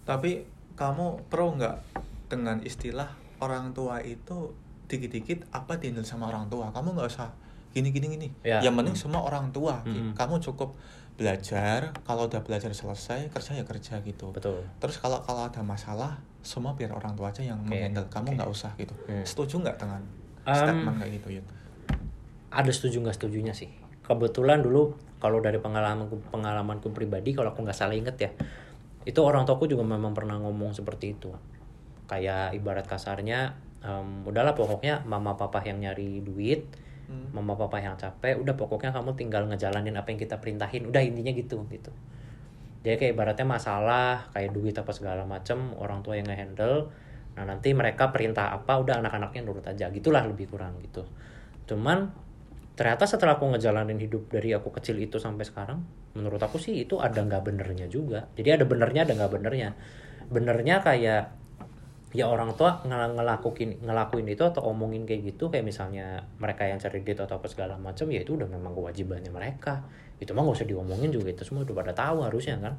Tapi 0.06 0.40
kamu 0.72 1.28
pro 1.28 1.52
nggak 1.52 1.76
dengan 2.32 2.62
istilah 2.64 3.10
orang 3.44 3.76
tua 3.76 4.00
itu 4.00 4.54
dikit-dikit 4.88 5.52
apa 5.52 5.76
dihandle 5.76 6.06
sama 6.06 6.32
orang 6.32 6.48
tua? 6.48 6.72
Kamu 6.72 6.96
nggak 6.96 7.08
usah 7.12 7.28
gini 7.76 7.92
gini 7.92 8.06
gini. 8.16 8.28
Ya. 8.40 8.64
Yang 8.64 8.74
penting 8.80 8.96
semua 8.96 9.20
orang 9.28 9.52
tua. 9.52 9.84
Hmm. 9.84 10.16
Kamu 10.16 10.40
cukup 10.40 10.72
belajar. 11.20 11.92
Kalau 12.08 12.24
udah 12.24 12.40
belajar 12.40 12.72
selesai 12.72 13.28
kerja 13.28 13.52
ya 13.60 13.68
kerja 13.68 14.00
gitu. 14.00 14.32
betul 14.32 14.64
Terus 14.80 14.96
kalau 14.96 15.20
kalau 15.26 15.44
ada 15.44 15.60
masalah 15.60 16.16
semua 16.40 16.72
biar 16.72 16.94
orang 16.96 17.12
tua 17.12 17.28
aja 17.28 17.44
yang 17.44 17.60
Oke, 17.60 17.76
menghandle. 17.76 18.08
Kamu 18.08 18.38
nggak 18.40 18.48
usah 18.48 18.72
gitu. 18.80 18.96
Hmm. 19.04 19.26
Setuju 19.26 19.60
nggak 19.60 19.76
dengan 19.76 20.00
Um, 20.48 20.56
statement 20.56 20.96
kayak 20.96 21.12
gitu 21.20 21.28
ya? 21.36 21.42
ada 22.48 22.72
setuju 22.72 23.04
nggak 23.04 23.20
setujunya 23.20 23.52
sih 23.52 23.68
kebetulan 24.08 24.64
dulu 24.64 24.96
kalau 25.20 25.44
dari 25.44 25.60
pengalamanku 25.60 26.32
pengalamanku 26.32 26.88
pribadi 26.90 27.36
kalau 27.36 27.52
aku 27.52 27.62
nggak 27.62 27.76
salah 27.76 27.94
inget 27.94 28.16
ya 28.16 28.30
itu 29.04 29.20
orang 29.24 29.44
tuaku 29.48 29.68
juga 29.68 29.84
memang 29.84 30.12
pernah 30.12 30.36
ngomong 30.36 30.76
seperti 30.76 31.16
itu. 31.16 31.32
Kayak 32.08 32.56
ibarat 32.56 32.84
kasarnya 32.84 33.56
em, 33.80 34.24
udahlah 34.28 34.52
pokoknya 34.52 35.04
mama 35.08 35.36
papa 35.36 35.60
yang 35.64 35.80
nyari 35.80 36.24
duit 36.24 36.88
Hmm. 37.08 37.32
mama 37.32 37.56
papa 37.56 37.80
yang 37.80 37.96
capek 37.96 38.36
udah 38.36 38.52
pokoknya 38.52 38.92
kamu 38.92 39.16
tinggal 39.16 39.48
ngejalanin 39.48 39.96
apa 39.96 40.12
yang 40.12 40.20
kita 40.20 40.36
perintahin. 40.44 40.84
Udah 40.92 41.00
intinya 41.00 41.32
gitu 41.32 41.64
gitu. 41.72 41.88
Jadi 42.84 42.94
kayak 43.00 43.12
ibaratnya 43.16 43.48
masalah 43.48 44.28
kayak 44.36 44.52
duit 44.52 44.76
apa 44.76 44.92
segala 44.92 45.24
macem 45.24 45.72
orang 45.80 46.04
tua 46.04 46.20
yang 46.20 46.28
ngehandle 46.28 46.92
nah 47.38 47.46
nanti 47.46 47.70
mereka 47.70 48.10
perintah 48.10 48.50
apa 48.50 48.82
udah 48.82 48.98
anak-anaknya 48.98 49.46
nurut 49.46 49.62
aja 49.62 49.88
gitulah 49.88 50.20
lebih 50.28 50.52
kurang 50.52 50.76
gitu. 50.84 51.06
Cuman 51.64 52.12
ternyata 52.78 53.10
setelah 53.10 53.34
aku 53.34 53.50
ngejalanin 53.50 53.98
hidup 53.98 54.30
dari 54.30 54.54
aku 54.54 54.70
kecil 54.70 54.94
itu 55.02 55.18
sampai 55.18 55.42
sekarang 55.42 55.82
menurut 56.14 56.38
aku 56.38 56.62
sih 56.62 56.86
itu 56.86 57.02
ada 57.02 57.18
nggak 57.26 57.42
benernya 57.42 57.90
juga. 57.90 58.30
Jadi 58.38 58.54
ada 58.54 58.64
benernya 58.70 59.02
ada 59.02 59.18
nggak 59.18 59.32
benernya. 59.34 59.74
Benernya 60.30 60.78
kayak 60.78 61.22
ya 62.14 62.24
orang 62.24 62.54
tua 62.54 62.80
ngel- 62.86 63.18
ngelakuin 63.18 63.84
ngelakuin 63.84 64.26
itu 64.30 64.40
atau 64.46 64.64
omongin 64.70 65.04
kayak 65.04 65.34
gitu 65.34 65.50
kayak 65.50 65.66
misalnya 65.66 66.22
mereka 66.38 66.64
yang 66.70 66.78
cari 66.78 67.04
duit 67.04 67.18
atau 67.18 67.36
apa 67.36 67.50
segala 67.50 67.76
macam 67.76 68.08
ya 68.08 68.22
itu 68.22 68.38
udah 68.38 68.46
memang 68.46 68.70
kewajibannya 68.70 69.34
mereka. 69.34 69.82
Itu 70.22 70.30
mah 70.38 70.46
gak 70.46 70.62
usah 70.62 70.68
diomongin 70.70 71.10
juga 71.10 71.34
itu 71.34 71.42
semua 71.42 71.66
udah 71.66 71.74
pada 71.74 71.92
tahu 71.98 72.22
harusnya 72.30 72.62
kan. 72.62 72.78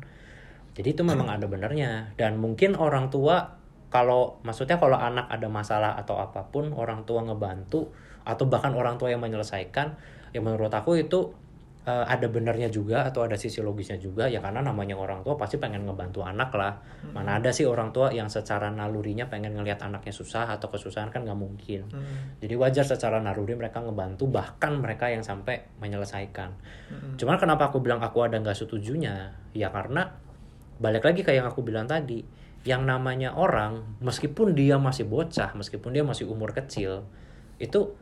Jadi 0.80 0.96
itu 0.96 1.04
memang 1.04 1.28
ada 1.28 1.44
benernya. 1.44 2.16
Dan 2.16 2.40
mungkin 2.40 2.80
orang 2.80 3.12
tua 3.12 3.60
kalau 3.92 4.40
maksudnya 4.48 4.80
kalau 4.80 4.96
anak 4.96 5.28
ada 5.28 5.52
masalah 5.52 5.98
atau 6.00 6.22
apa 6.22 6.48
pun 6.48 6.72
orang 6.72 7.04
tua 7.04 7.26
ngebantu 7.26 7.92
atau 8.30 8.46
bahkan 8.46 8.72
orang 8.78 9.02
tua 9.02 9.10
yang 9.10 9.22
menyelesaikan 9.22 9.98
ya 10.30 10.40
menurut 10.46 10.70
aku 10.70 11.02
itu 11.02 11.34
eh, 11.90 12.06
ada 12.06 12.30
benernya 12.30 12.70
juga 12.70 13.10
atau 13.10 13.26
ada 13.26 13.34
sisi 13.34 13.66
logisnya 13.66 13.98
juga. 13.98 14.30
Ya 14.30 14.38
karena 14.38 14.62
namanya 14.62 14.94
orang 14.94 15.26
tua 15.26 15.34
pasti 15.34 15.58
pengen 15.58 15.90
ngebantu 15.90 16.22
anak 16.22 16.54
lah. 16.54 16.78
Mana 17.10 17.42
ada 17.42 17.50
sih 17.50 17.66
orang 17.66 17.90
tua 17.90 18.14
yang 18.14 18.30
secara 18.30 18.70
nalurinya 18.70 19.26
pengen 19.26 19.58
ngelihat 19.58 19.82
anaknya 19.82 20.14
susah 20.14 20.46
atau 20.46 20.70
kesusahan 20.70 21.10
kan 21.10 21.26
nggak 21.26 21.40
mungkin. 21.40 21.90
Hmm. 21.90 22.38
jadi 22.38 22.54
wajar 22.54 22.86
secara 22.86 23.18
naluri 23.18 23.58
mereka 23.58 23.82
ngebantu 23.82 24.30
bahkan 24.30 24.78
mereka 24.78 25.10
yang 25.10 25.26
sampai 25.26 25.66
menyelesaikan. 25.82 26.54
Hmm. 26.94 27.18
cuman 27.18 27.42
kenapa 27.42 27.74
aku 27.74 27.82
bilang 27.82 28.00
aku 28.06 28.22
ada 28.22 28.38
nggak 28.38 28.56
setujunya? 28.56 29.34
Ya 29.58 29.74
karena 29.74 30.14
balik 30.80 31.04
lagi 31.04 31.22
kayak 31.26 31.44
yang 31.44 31.50
aku 31.52 31.62
bilang 31.66 31.86
tadi 31.90 32.24
yang 32.68 32.84
namanya 32.88 33.36
orang 33.36 34.00
meskipun 34.04 34.56
dia 34.56 34.76
masih 34.76 35.08
bocah 35.08 35.56
meskipun 35.56 35.96
dia 35.96 36.04
masih 36.04 36.28
umur 36.28 36.52
kecil 36.52 37.08
itu 37.60 37.96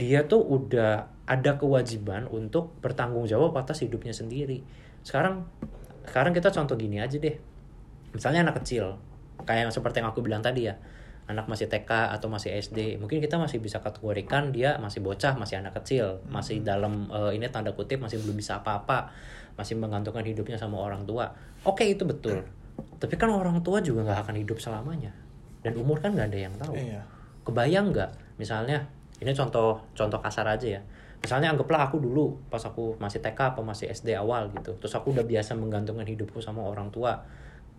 dia 0.00 0.24
tuh 0.24 0.40
udah 0.40 1.20
ada 1.28 1.60
kewajiban 1.60 2.24
untuk 2.32 2.72
bertanggung 2.80 3.28
jawab 3.28 3.52
atas 3.60 3.84
hidupnya 3.84 4.16
sendiri. 4.16 4.64
Sekarang 5.04 5.44
sekarang 6.08 6.32
kita 6.32 6.48
contoh 6.48 6.74
gini 6.74 6.98
aja 6.98 7.20
deh. 7.20 7.36
Misalnya 8.16 8.48
anak 8.48 8.64
kecil 8.64 8.96
kayak 9.44 9.68
yang 9.68 9.72
seperti 9.72 10.00
yang 10.00 10.08
aku 10.08 10.24
bilang 10.24 10.40
tadi 10.40 10.72
ya. 10.72 10.74
Anak 11.30 11.46
masih 11.46 11.70
TK 11.70 12.10
atau 12.10 12.26
masih 12.26 12.58
SD 12.58 12.98
mungkin 12.98 13.22
kita 13.22 13.38
masih 13.38 13.62
bisa 13.62 13.78
kategorikan 13.78 14.50
dia 14.50 14.74
masih 14.82 14.98
bocah 14.98 15.38
masih 15.38 15.62
anak 15.62 15.78
kecil. 15.78 16.18
Masih 16.26 16.64
dalam 16.64 17.06
eh, 17.12 17.38
ini 17.38 17.46
tanda 17.52 17.70
kutip 17.76 18.02
masih 18.02 18.18
belum 18.24 18.34
bisa 18.34 18.58
apa-apa. 18.58 19.14
Masih 19.54 19.78
menggantungkan 19.78 20.26
hidupnya 20.26 20.58
sama 20.58 20.82
orang 20.82 21.06
tua. 21.06 21.30
Oke 21.62 21.86
itu 21.86 22.02
betul. 22.02 22.42
Tapi 22.98 23.14
kan 23.14 23.30
orang 23.30 23.60
tua 23.62 23.78
juga 23.78 24.02
nggak 24.02 24.26
akan 24.26 24.36
hidup 24.40 24.58
selamanya. 24.58 25.14
Dan 25.62 25.76
umur 25.78 26.02
kan 26.02 26.16
nggak 26.16 26.32
ada 26.32 26.38
yang 26.40 26.54
tahu. 26.56 26.74
Iya. 26.74 27.02
kebayang 27.40 27.94
nggak? 27.94 28.10
Misalnya 28.36 28.84
ini 29.20 29.30
contoh 29.36 29.84
contoh 29.92 30.18
kasar 30.18 30.48
aja 30.48 30.80
ya. 30.80 30.82
Misalnya 31.20 31.52
anggaplah 31.52 31.92
aku 31.92 32.00
dulu 32.00 32.40
pas 32.48 32.64
aku 32.64 32.96
masih 32.96 33.20
TK 33.20 33.52
apa 33.54 33.60
masih 33.60 33.92
SD 33.92 34.16
awal 34.16 34.48
gitu. 34.56 34.72
Terus 34.80 34.92
aku 34.96 35.12
udah 35.12 35.24
biasa 35.24 35.52
menggantungkan 35.52 36.08
hidupku 36.08 36.40
sama 36.40 36.64
orang 36.64 36.88
tua. 36.88 37.20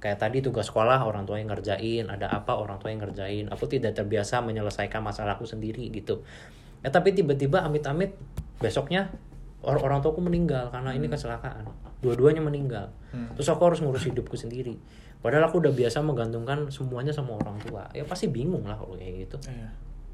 Kayak 0.01 0.21
tadi 0.21 0.41
tugas 0.45 0.69
sekolah 0.69 1.01
orang 1.01 1.25
tua 1.25 1.41
yang 1.41 1.49
ngerjain 1.49 2.05
ada 2.09 2.29
apa 2.29 2.53
orang 2.57 2.77
tua 2.77 2.93
yang 2.93 3.01
ngerjain. 3.01 3.49
Aku 3.49 3.65
tidak 3.65 3.97
terbiasa 3.97 4.45
menyelesaikan 4.45 5.01
masalahku 5.01 5.45
sendiri 5.49 5.89
gitu. 5.89 6.21
Ya 6.85 6.93
tapi 6.93 7.13
tiba-tiba 7.17 7.65
amit-amit 7.65 8.13
besoknya 8.61 9.09
or- 9.65 9.81
orang 9.81 10.01
tuaku 10.05 10.21
meninggal 10.21 10.69
karena 10.69 10.93
ini 10.93 11.09
kecelakaan. 11.09 11.65
Dua-duanya 12.01 12.41
meninggal. 12.41 12.93
Hmm. 13.11 13.27
terus 13.35 13.51
aku 13.51 13.67
harus 13.67 13.83
ngurus 13.83 14.07
hidupku 14.07 14.39
sendiri. 14.39 14.79
Padahal 15.21 15.51
aku 15.51 15.59
udah 15.61 15.73
biasa 15.75 15.99
menggantungkan 16.01 16.71
semuanya 16.73 17.13
sama 17.13 17.35
orang 17.37 17.59
tua. 17.61 17.85
Ya 17.93 18.01
pasti 18.07 18.31
bingung 18.31 18.65
lah 18.65 18.73
kalau 18.79 18.95
kayak 18.97 19.27
gitu. 19.29 19.37
Iya. 19.51 19.69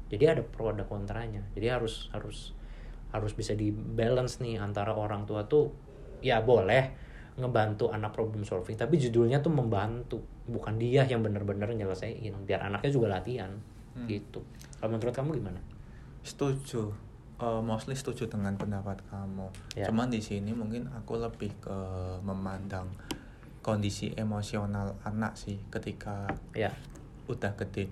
Jadi 0.08 0.36
ada 0.36 0.42
pro 0.44 0.72
ada 0.72 0.84
kontranya 0.84 1.44
jadi 1.54 1.80
harus 1.80 2.08
harus 2.12 2.52
harus 3.12 3.32
bisa 3.32 3.56
di 3.56 3.72
balance 3.72 4.40
nih 4.44 4.60
antara 4.60 4.92
orang 4.92 5.24
tua 5.24 5.48
tuh 5.48 5.72
ya 6.20 6.44
boleh 6.44 7.08
ngebantu 7.38 7.94
anak 7.94 8.12
problem 8.12 8.42
solving 8.42 8.74
tapi 8.74 8.98
judulnya 8.98 9.38
tuh 9.38 9.54
membantu 9.54 10.18
bukan 10.50 10.74
dia 10.76 11.06
yang 11.06 11.22
bener-bener 11.22 11.70
nyelesain 11.70 12.34
biar 12.44 12.66
anaknya 12.66 12.90
juga 12.90 13.08
latihan 13.20 13.52
Hmm. 13.98 14.06
gitu 14.06 14.38
kalau 14.78 14.94
menurut 14.94 15.10
kamu 15.10 15.42
gimana 15.42 15.58
Setuju. 16.22 16.92
Eh, 17.38 17.62
mostly 17.62 17.94
setuju 17.94 18.26
dengan 18.26 18.58
pendapat 18.58 18.98
kamu. 19.08 19.48
Ya. 19.78 19.86
Cuman 19.88 20.10
di 20.10 20.18
sini 20.18 20.50
mungkin 20.52 20.90
aku 20.90 21.16
lebih 21.16 21.54
ke 21.62 21.78
memandang 22.20 22.90
kondisi 23.62 24.10
emosional 24.18 24.98
anak 25.06 25.38
sih 25.38 25.56
ketika 25.70 26.26
ya 26.52 26.68
udah 27.30 27.54
gede. 27.54 27.88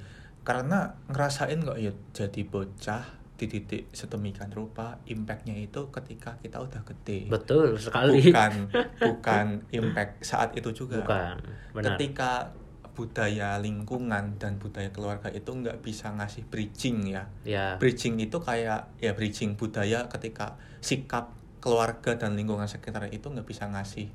Karena 0.46 0.94
ngerasain 1.10 1.58
kok 1.58 1.74
ya 1.76 1.90
jadi 2.14 2.40
bocah 2.46 3.02
dididik 3.36 3.90
sedemikian 3.92 4.48
rupa, 4.54 4.96
impactnya 5.04 5.52
itu 5.58 5.90
ketika 5.92 6.38
kita 6.40 6.62
udah 6.62 6.80
gede. 6.86 7.28
betul 7.28 7.76
sekali 7.76 8.30
Bukan 8.32 8.52
bukan 9.10 9.46
impact 9.74 10.24
saat 10.24 10.56
itu 10.56 10.70
juga. 10.72 11.02
bukan 11.04 11.36
benar 11.74 11.98
Ketika 11.98 12.54
budaya 12.96 13.60
lingkungan 13.60 14.40
dan 14.40 14.56
budaya 14.56 14.88
keluarga 14.88 15.28
itu 15.28 15.52
nggak 15.52 15.84
bisa 15.84 16.16
ngasih 16.16 16.48
bridging 16.48 17.12
ya 17.12 17.28
ya 17.44 17.76
bridging 17.76 18.16
itu 18.16 18.40
kayak 18.40 18.88
ya 18.96 19.12
bridging 19.12 19.52
budaya 19.60 20.08
ketika 20.08 20.56
sikap 20.80 21.36
keluarga 21.60 22.16
dan 22.16 22.40
lingkungan 22.40 22.64
sekitar 22.64 23.04
itu 23.12 23.28
nggak 23.28 23.44
bisa 23.44 23.68
ngasih 23.68 24.08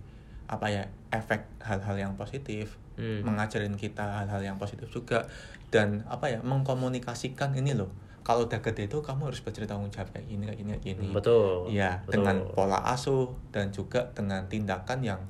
apa 0.52 0.68
ya 0.68 0.84
efek 1.10 1.48
hal-hal 1.60 1.96
yang 1.98 2.14
positif 2.14 2.76
Hmm. 2.92 3.24
mengajarin 3.24 3.74
kita 3.74 4.04
hal-hal 4.22 4.44
yang 4.44 4.60
positif 4.60 4.86
juga 4.92 5.24
dan 5.72 6.04
apa 6.06 6.28
ya 6.28 6.44
mengkomunikasikan 6.44 7.56
ini 7.56 7.72
loh 7.74 7.88
kalau 8.22 8.46
udah 8.46 8.60
gede 8.62 8.86
itu 8.86 9.00
kamu 9.02 9.32
harus 9.32 9.42
bercerita 9.42 9.74
tanggung 9.74 9.90
jawab 9.90 10.12
kayak 10.12 10.28
gini 10.28 10.44
kayak 10.46 10.60
gini 10.60 10.70
kayak 10.76 10.84
gini 10.86 11.08
betul 11.10 11.66
Iya, 11.66 12.04
betul. 12.06 12.22
dengan 12.22 12.36
pola 12.52 12.78
asuh 12.86 13.32
dan 13.50 13.72
juga 13.72 14.12
dengan 14.14 14.46
tindakan 14.46 15.02
yang 15.02 15.22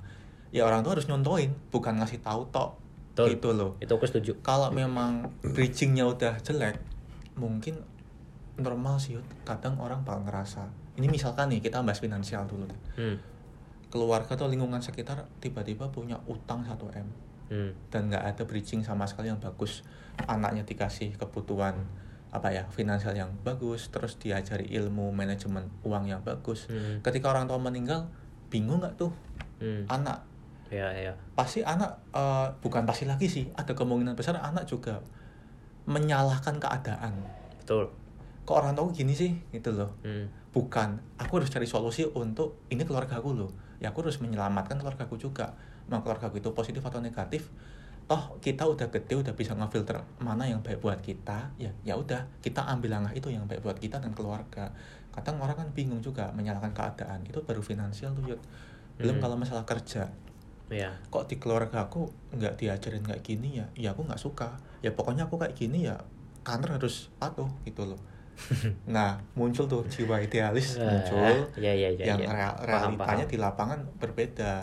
ya 0.51 0.67
orang 0.67 0.83
tua 0.83 0.99
harus 0.99 1.07
nyontoin, 1.07 1.53
bukan 1.71 2.01
ngasih 2.01 2.19
tahu 2.19 2.43
tok. 2.51 2.75
Betul. 3.15 3.27
Gitu 3.39 3.49
loh. 3.55 3.71
itu 3.79 3.87
aku 3.87 4.03
setuju 4.03 4.35
Kalau 4.43 4.67
memang 4.67 5.31
bridgingnya 5.39 6.03
udah 6.03 6.43
jelek, 6.43 6.75
mungkin 7.37 7.79
normal 8.59 8.99
sih 8.99 9.15
kadang 9.47 9.79
orang 9.79 10.03
bakal 10.03 10.27
ngerasa. 10.27 10.67
Ini 10.99 11.07
misalkan 11.07 11.55
nih 11.55 11.63
kita 11.63 11.79
bahas 11.79 12.03
finansial 12.03 12.43
dulu. 12.43 12.67
hmm. 12.99 13.30
Keluarga 13.91 14.33
atau 14.33 14.47
lingkungan 14.47 14.79
sekitar 14.79 15.27
tiba-tiba 15.43 15.91
punya 15.91 16.15
utang 16.25 16.63
1 16.63 16.79
M 16.95 17.07
Hmm. 17.51 17.75
dan 17.91 18.07
nggak 18.07 18.23
ada 18.23 18.47
bridging 18.47 18.79
sama 18.79 19.03
sekali 19.03 19.27
yang 19.27 19.35
bagus. 19.43 19.83
Anaknya 20.23 20.63
dikasih 20.63 21.19
kebutuhan 21.19 21.75
apa 22.31 22.47
ya 22.47 22.63
finansial 22.71 23.11
yang 23.11 23.27
bagus, 23.43 23.91
terus 23.91 24.15
diajari 24.15 24.71
ilmu 24.71 25.11
manajemen 25.11 25.67
uang 25.83 26.07
yang 26.07 26.23
bagus. 26.23 26.71
Hmm. 26.71 27.03
ketika 27.03 27.27
orang 27.27 27.51
tua 27.51 27.59
meninggal 27.59 28.07
bingung 28.47 28.79
nggak 28.79 28.95
tuh 28.95 29.11
Hmm. 29.59 29.83
anak 29.91 30.23
ya 30.71 30.87
ya 30.95 31.11
pasti 31.35 31.59
anak 31.61 31.91
eh, 32.15 32.47
bukan 32.63 32.87
pasti 32.87 33.03
lagi 33.03 33.27
sih 33.27 33.51
ada 33.59 33.75
kemungkinan 33.75 34.15
besar 34.15 34.39
anak 34.39 34.63
juga 34.63 35.03
menyalahkan 35.85 36.55
keadaan 36.57 37.13
betul 37.59 37.91
kok 38.47 38.55
orang 38.57 38.73
tua 38.73 38.89
gini 38.95 39.11
sih 39.11 39.35
gitu 39.51 39.75
loh 39.75 39.91
hmm. 40.01 40.55
bukan 40.55 40.97
aku 41.19 41.43
harus 41.43 41.51
cari 41.51 41.67
solusi 41.67 42.07
untuk 42.07 42.63
ini 42.71 42.87
keluarga 42.87 43.19
aku 43.19 43.35
loh 43.35 43.51
ya 43.81 43.89
aku 43.89 44.05
harus 44.05 44.21
menyelamatkan 44.21 44.77
keluarga 44.77 45.09
aku 45.09 45.17
juga. 45.17 45.57
Mau 45.89 46.05
keluarga 46.05 46.29
aku 46.29 46.37
itu 46.37 46.53
positif 46.53 46.85
atau 46.85 47.01
negatif 47.01 47.49
toh 48.11 48.35
kita 48.43 48.67
udah 48.67 48.91
gede 48.91 49.23
udah 49.23 49.31
bisa 49.31 49.55
ngefilter 49.55 50.03
mana 50.19 50.43
yang 50.43 50.59
baik 50.59 50.83
buat 50.83 50.99
kita 50.99 51.55
ya 51.55 51.71
ya 51.87 51.95
udah 51.95 52.27
kita 52.43 52.59
ambil 52.67 52.99
langkah 52.99 53.15
itu 53.15 53.31
yang 53.31 53.47
baik 53.47 53.63
buat 53.63 53.79
kita 53.79 54.03
dan 54.03 54.11
keluarga. 54.11 54.71
Kadang 55.15 55.39
orang 55.39 55.55
kan 55.55 55.67
bingung 55.71 56.03
juga 56.03 56.27
menyalahkan 56.35 56.75
keadaan 56.75 57.23
itu 57.23 57.39
baru 57.43 57.63
finansial 57.63 58.11
tuh 58.15 58.35
Yud. 58.35 58.41
belum 58.99 59.17
Hmm. 59.17 59.23
kalau 59.23 59.35
masalah 59.39 59.65
kerja. 59.65 60.11
Ya 60.67 60.91
kok 61.07 61.31
di 61.31 61.39
keluarga 61.39 61.87
aku 61.87 62.11
nggak 62.35 62.59
diajarin 62.59 63.03
kayak 63.03 63.23
gini 63.23 63.63
ya? 63.63 63.65
Ya 63.79 63.89
aku 63.95 64.03
nggak 64.03 64.19
suka. 64.19 64.59
Ya 64.83 64.91
pokoknya 64.91 65.31
aku 65.31 65.39
kayak 65.39 65.55
gini 65.55 65.87
ya 65.87 66.03
kantor 66.43 66.81
harus 66.81 67.07
patuh 67.15 67.47
gitu 67.63 67.85
loh 67.85 68.01
nah 68.95 69.15
muncul 69.33 69.65
tuh 69.65 69.83
jiwa 69.85 70.17
idealis 70.17 70.77
muncul 70.77 71.47
ya 71.55 71.71
ya 71.71 71.89
ya 71.91 72.05
yang 72.07 72.19
ya. 72.19 72.29
real- 72.29 72.57
Paham, 72.57 72.67
realitanya 72.95 72.99
paham. 73.21 73.31
di 73.31 73.37
lapangan 73.37 73.79
berbeda 73.97 74.53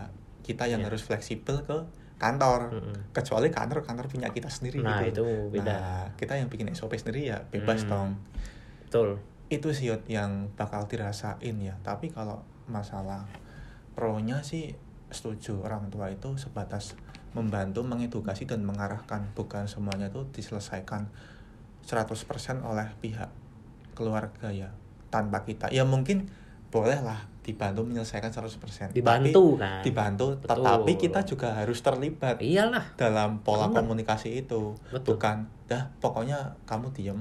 kita 0.42 0.64
yang 0.64 0.80
Iya. 0.80 0.88
harus 0.88 1.02
fleksibel 1.02 1.60
ke 1.62 1.76
kantor 2.16 2.72
Mm-mm. 2.72 3.12
kecuali 3.12 3.46
kantor 3.48 3.80
kantor 3.80 4.06
punya 4.06 4.28
kita 4.28 4.48
sendiri 4.48 4.80
Nah, 4.80 4.98
gitu 5.04 5.22
itu 5.22 5.26
beda. 5.54 5.70
nah 5.70 6.02
kita 6.14 6.34
yang 6.34 6.48
bikin 6.48 6.66
SOP 6.70 6.94
sendiri 6.94 7.26
ya 7.26 7.38
bebas 7.46 7.82
Hmm. 7.82 7.90
dong 7.90 8.10
betul 8.82 9.08
itu 9.48 9.68
sih 9.70 9.88
yang 10.06 10.50
bakal 10.52 10.84
dirasain 10.84 11.38
ya 11.56 11.78
tapi 11.80 12.08
kalau 12.08 12.40
masalah 12.66 13.24
pro-nya 13.94 14.42
sih 14.42 14.74
setuju 15.08 15.62
orang 15.62 15.88
tua 15.88 16.08
itu 16.08 16.36
sebatas 16.36 16.92
membantu 17.32 17.80
mengedukasi 17.80 18.44
dan 18.44 18.60
mengarahkan 18.60 19.24
bukan 19.32 19.64
semuanya 19.64 20.08
itu 20.08 20.24
diselesaikan 20.30 21.08
100% 21.82 22.20
oleh 22.62 22.88
pihak 22.98 23.30
keluarga 23.98 24.46
ya 24.48 24.70
tanpa 25.08 25.42
kita. 25.42 25.66
Ya 25.68 25.82
mungkin 25.82 26.30
boleh 26.68 27.00
lah 27.00 27.18
dibantu 27.42 27.80
menyelesaikan 27.82 28.28
100% 28.28 28.92
dibantu 28.92 29.56
Tapi- 29.56 29.58
kan? 29.58 29.80
dibantu 29.80 30.26
Betul. 30.36 30.52
tetapi 30.52 30.92
kita 31.00 31.20
juga 31.24 31.48
harus 31.54 31.80
terlibat 31.80 32.38
iyalah. 32.38 32.92
dalam 32.94 33.40
pola 33.40 33.66
Bener. 33.66 33.82
komunikasi 33.82 34.38
itu. 34.38 34.76
Betul. 34.86 35.16
bukan 35.16 35.36
dah 35.64 35.88
pokoknya 35.98 36.38
kamu 36.62 36.92
diem 36.92 37.20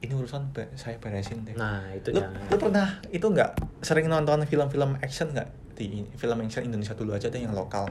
ini 0.00 0.12
urusan 0.12 0.48
be- 0.50 0.70
saya 0.74 0.96
beresin 0.96 1.44
deh. 1.44 1.52
Nah 1.52 1.84
itu 1.90 2.08
lu, 2.08 2.22
jangan. 2.22 2.46
lu 2.46 2.56
pernah 2.56 2.88
itu 3.10 3.26
nggak 3.26 3.50
sering 3.80 4.06
nonton 4.06 4.40
film-film 4.44 4.96
action 4.96 5.28
nggak? 5.28 5.48
Di 5.74 5.86
film 6.14 6.38
action 6.40 6.64
Indonesia 6.64 6.94
dulu 6.94 7.12
aja 7.12 7.26
deh 7.26 7.36
yang 7.36 7.52
lokal. 7.52 7.90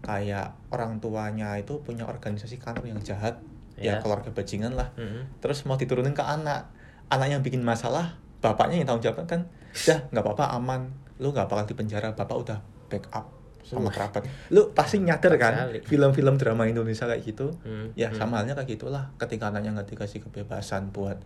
Kayak 0.00 0.52
orang 0.68 0.98
tuanya 0.98 1.54
itu 1.54 1.78
punya 1.78 2.04
organisasi 2.04 2.56
kantor 2.56 2.84
yang 2.86 3.00
jahat. 3.00 3.38
Ya 3.74 3.96
Ya. 3.96 4.00
keluarga 4.00 4.30
bajingan 4.30 4.72
lah. 4.72 4.88
Mm-mm. 4.94 5.26
terus 5.38 5.62
mau 5.62 5.74
diturunin 5.74 6.10
ke 6.10 6.22
anak 6.22 6.70
anak 7.10 7.28
yang 7.28 7.42
bikin 7.44 7.60
masalah 7.60 8.16
bapaknya 8.40 8.80
yang 8.80 8.86
tanggung 8.88 9.04
jawab 9.08 9.24
kan 9.24 9.48
dah 9.74 9.98
nggak 10.12 10.22
apa-apa 10.24 10.56
aman. 10.56 10.92
Lu 11.20 11.30
nggak 11.30 11.46
bakal 11.46 11.64
dipenjara 11.64 12.12
bapak 12.12 12.36
udah 12.36 12.58
backup 12.90 13.26
sama 13.64 13.88
kerabat. 13.88 14.28
Lu 14.52 14.76
pasti 14.76 15.00
nyadar 15.00 15.34
kan 15.40 15.54
film-film 15.88 16.36
drama 16.36 16.68
Indonesia 16.68 17.08
kayak 17.08 17.22
gitu 17.24 17.48
Hmm, 17.64 17.96
ya 17.96 18.12
hmm. 18.12 18.18
sama 18.18 18.42
halnya 18.44 18.52
kayak 18.52 18.76
gitulah. 18.76 19.08
Ketika 19.16 19.48
anaknya 19.48 19.72
nggak 19.72 19.88
dikasih 19.96 20.20
kebebasan 20.20 20.92
buat 20.92 21.16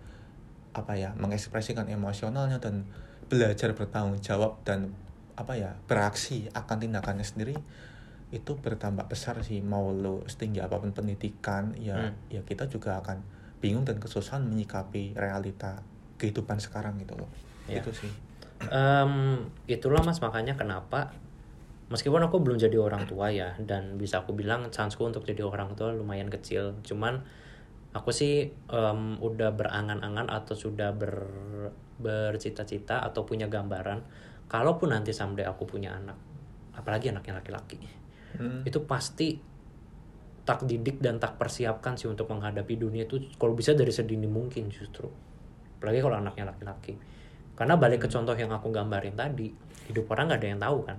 apa 0.76 0.94
ya 0.94 1.10
mengekspresikan 1.18 1.90
emosionalnya 1.90 2.62
dan 2.62 2.86
belajar 3.26 3.74
bertanggung 3.74 4.22
jawab 4.22 4.62
dan 4.62 4.94
apa 5.34 5.58
ya 5.58 5.74
beraksi 5.90 6.46
akan 6.54 6.76
tindakannya 6.78 7.26
sendiri 7.26 7.58
itu 8.30 8.52
bertambah 8.54 9.08
besar 9.10 9.40
sih. 9.42 9.58
Mau 9.58 9.90
lo 9.90 10.22
setinggi 10.30 10.62
apa 10.62 10.78
pun 10.78 10.94
pendidikan 10.94 11.74
ya 11.74 12.12
Hmm. 12.12 12.14
ya 12.30 12.40
kita 12.46 12.70
juga 12.70 13.02
akan 13.02 13.18
bingung 13.58 13.82
dan 13.82 13.98
kesusahan 13.98 14.42
menyikapi 14.42 15.14
realita 15.14 15.82
kehidupan 16.16 16.58
sekarang 16.58 16.98
gitu 16.98 17.14
loh 17.14 17.30
Ya. 17.68 17.84
itu 17.84 17.92
sih 17.92 18.12
Em, 18.58 19.38
itulah 19.70 20.02
mas 20.02 20.18
makanya 20.18 20.58
kenapa 20.58 21.14
meskipun 21.88 22.18
aku 22.26 22.42
belum 22.42 22.58
jadi 22.58 22.74
orang 22.74 23.06
tua 23.06 23.30
ya 23.30 23.54
dan 23.62 23.94
bisa 23.94 24.20
aku 24.20 24.34
bilang 24.34 24.66
chanceku 24.68 25.06
untuk 25.06 25.22
jadi 25.22 25.46
orang 25.46 25.72
tua 25.72 25.94
lumayan 25.94 26.26
kecil 26.26 26.74
cuman 26.82 27.22
aku 27.94 28.10
sih 28.10 28.50
em, 28.50 29.00
udah 29.20 29.54
berangan-angan 29.54 30.26
atau 30.26 30.58
sudah 30.58 30.90
ber 30.90 31.22
bercita-cita 31.98 33.02
atau 33.02 33.22
punya 33.22 33.46
gambaran 33.46 34.02
kalaupun 34.46 34.90
nanti 34.90 35.12
someday 35.12 35.44
aku 35.44 35.66
punya 35.66 35.94
anak 35.94 36.16
apalagi 36.74 37.10
anaknya 37.10 37.38
laki-laki 37.38 37.78
Hmm. 38.28 38.60
itu 38.60 38.84
pasti 38.84 39.40
tak 40.48 40.64
didik 40.64 41.04
dan 41.04 41.20
tak 41.20 41.36
persiapkan 41.36 42.00
sih 42.00 42.08
untuk 42.08 42.32
menghadapi 42.32 42.80
dunia 42.80 43.04
itu 43.04 43.20
kalau 43.36 43.52
bisa 43.52 43.76
dari 43.76 43.92
sedini 43.92 44.24
mungkin 44.24 44.72
justru. 44.72 45.04
Apalagi 45.76 46.00
kalau 46.00 46.16
anaknya 46.16 46.48
laki-laki. 46.48 46.96
Karena 47.52 47.76
balik 47.76 48.06
ke 48.06 48.08
contoh 48.08 48.32
yang 48.32 48.48
aku 48.48 48.72
gambarin 48.72 49.12
tadi 49.12 49.52
hidup 49.92 50.08
orang 50.08 50.32
nggak 50.32 50.40
ada 50.40 50.48
yang 50.48 50.60
tahu 50.64 50.78
kan. 50.88 50.98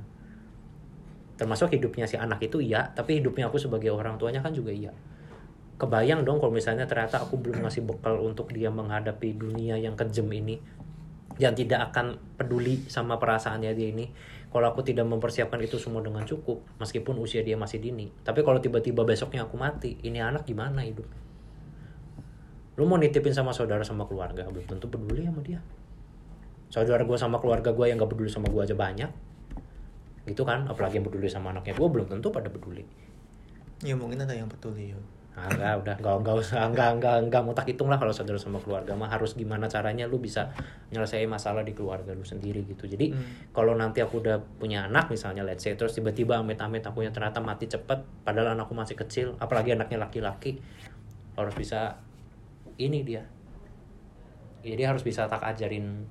Termasuk 1.41 1.73
hidupnya 1.73 2.05
si 2.05 2.13
anak 2.21 2.45
itu 2.45 2.61
iya 2.61 2.93
tapi 2.93 3.17
hidupnya 3.17 3.49
aku 3.49 3.57
sebagai 3.57 3.89
orang 3.89 4.21
tuanya 4.21 4.45
kan 4.45 4.53
juga 4.53 4.69
iya. 4.69 4.93
Kebayang 5.81 6.21
dong 6.21 6.37
kalau 6.37 6.53
misalnya 6.53 6.85
ternyata 6.85 7.17
aku 7.17 7.41
belum 7.41 7.65
ngasih 7.65 7.89
bekal 7.89 8.21
untuk 8.21 8.53
dia 8.53 8.69
menghadapi 8.69 9.33
dunia 9.33 9.81
yang 9.81 9.97
kejam 9.97 10.29
ini 10.29 10.61
yang 11.41 11.57
tidak 11.57 11.89
akan 11.89 12.21
peduli 12.37 12.85
sama 12.85 13.17
perasaannya 13.17 13.73
dia 13.73 13.89
ini 13.97 14.05
kalau 14.49 14.65
aku 14.73 14.81
tidak 14.81 15.05
mempersiapkan 15.05 15.61
itu 15.61 15.77
semua 15.77 16.01
dengan 16.01 16.25
cukup 16.25 16.65
meskipun 16.81 17.21
usia 17.21 17.45
dia 17.45 17.53
masih 17.53 17.77
dini. 17.77 18.09
Tapi 18.25 18.41
kalau 18.41 18.57
tiba-tiba 18.57 19.05
besoknya 19.05 19.45
aku 19.45 19.61
mati 19.61 20.01
ini 20.01 20.17
anak 20.17 20.49
gimana 20.49 20.81
hidup? 20.81 21.05
Lu 22.81 22.89
mau 22.89 22.97
nitipin 22.97 23.35
sama 23.35 23.53
saudara 23.53 23.85
sama 23.85 24.09
keluarga 24.09 24.49
belum 24.49 24.65
tentu 24.65 24.89
peduli 24.89 25.21
sama 25.21 25.45
dia. 25.45 25.61
Saudara 26.73 27.05
gue 27.05 27.17
sama 27.17 27.37
keluarga 27.37 27.73
gue 27.73 27.85
yang 27.89 28.01
gak 28.01 28.09
peduli 28.09 28.29
sama 28.29 28.49
gue 28.49 28.61
aja 28.65 28.73
banyak. 28.73 29.11
Gitu 30.25 30.41
kan 30.41 30.65
apalagi 30.65 30.97
yang 30.97 31.05
peduli 31.05 31.29
sama 31.29 31.53
anaknya 31.53 31.77
gue 31.77 31.87
belum 31.89 32.09
tentu 32.09 32.33
pada 32.33 32.49
peduli. 32.49 32.81
Ya 33.85 33.93
mungkin 33.93 34.17
ada 34.25 34.33
yang 34.33 34.49
peduli 34.49 34.97
ya 34.97 34.99
Nah, 35.37 35.47
enggak, 35.55 35.73
udah 35.79 35.95
enggak 36.03 36.15
enggak 36.19 36.35
usah 36.35 36.59
enggak 36.67 36.89
enggak 36.99 37.15
enggak 37.23 37.41
mau 37.47 37.55
tak 37.55 37.71
hitung 37.71 37.87
lah 37.87 37.95
kalau 37.95 38.11
saudara 38.11 38.35
sama 38.35 38.59
keluarga 38.59 38.91
mah 38.91 39.07
harus 39.07 39.39
gimana 39.39 39.71
caranya 39.71 40.03
lu 40.03 40.19
bisa 40.19 40.51
nyelesain 40.91 41.31
masalah 41.31 41.63
di 41.63 41.71
keluarga 41.71 42.11
lu 42.11 42.27
sendiri 42.27 42.67
gitu. 42.67 42.91
Jadi 42.91 43.15
Hmm. 43.15 43.55
kalau 43.55 43.71
nanti 43.77 44.03
aku 44.03 44.19
udah 44.19 44.35
punya 44.59 44.91
anak 44.91 45.07
misalnya 45.07 45.47
let's 45.47 45.63
say 45.63 45.79
terus 45.79 45.95
tiba-tiba 45.95 46.35
amit-amit 46.43 46.83
aku 46.83 47.07
yang 47.07 47.15
ternyata 47.15 47.39
mati 47.39 47.71
cepet 47.71 48.03
padahal 48.27 48.51
anakku 48.51 48.75
masih 48.75 48.99
kecil, 48.99 49.39
apalagi 49.39 49.71
anaknya 49.79 50.03
laki-laki 50.03 50.59
harus 51.39 51.55
bisa 51.55 51.95
ini 52.75 53.07
dia. 53.07 53.23
Jadi 54.59 54.83
harus 54.83 55.07
bisa 55.07 55.23
tak 55.31 55.39
ajarin 55.39 56.03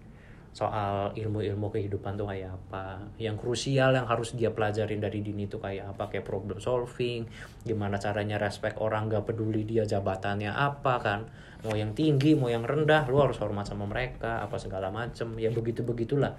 soal 0.59 1.15
ilmu-ilmu 1.15 1.71
kehidupan 1.71 2.19
tuh 2.19 2.27
kayak 2.27 2.51
apa? 2.51 2.99
Yang 3.15 3.47
krusial 3.47 3.95
yang 3.95 4.11
harus 4.11 4.35
dia 4.35 4.51
pelajarin 4.51 4.99
dari 4.99 5.23
dini 5.23 5.47
itu 5.47 5.63
kayak 5.63 5.95
apa? 5.95 6.11
Kayak 6.11 6.27
problem 6.27 6.59
solving 6.59 7.31
gimana 7.63 7.95
caranya 8.03 8.43
respect 8.43 8.83
orang 8.83 9.07
gak 9.07 9.23
peduli 9.23 9.63
dia 9.63 9.87
jabatannya 9.87 10.51
apa 10.51 10.99
kan? 10.99 11.31
Mau 11.63 11.79
yang 11.79 11.95
tinggi 11.95 12.35
mau 12.35 12.51
yang 12.51 12.67
rendah 12.67 13.07
lu 13.07 13.23
harus 13.23 13.39
hormat 13.39 13.71
sama 13.71 13.87
mereka 13.87 14.43
apa 14.43 14.59
segala 14.59 14.91
macem. 14.91 15.31
Ya 15.39 15.55
begitu 15.55 15.87
begitulah 15.87 16.35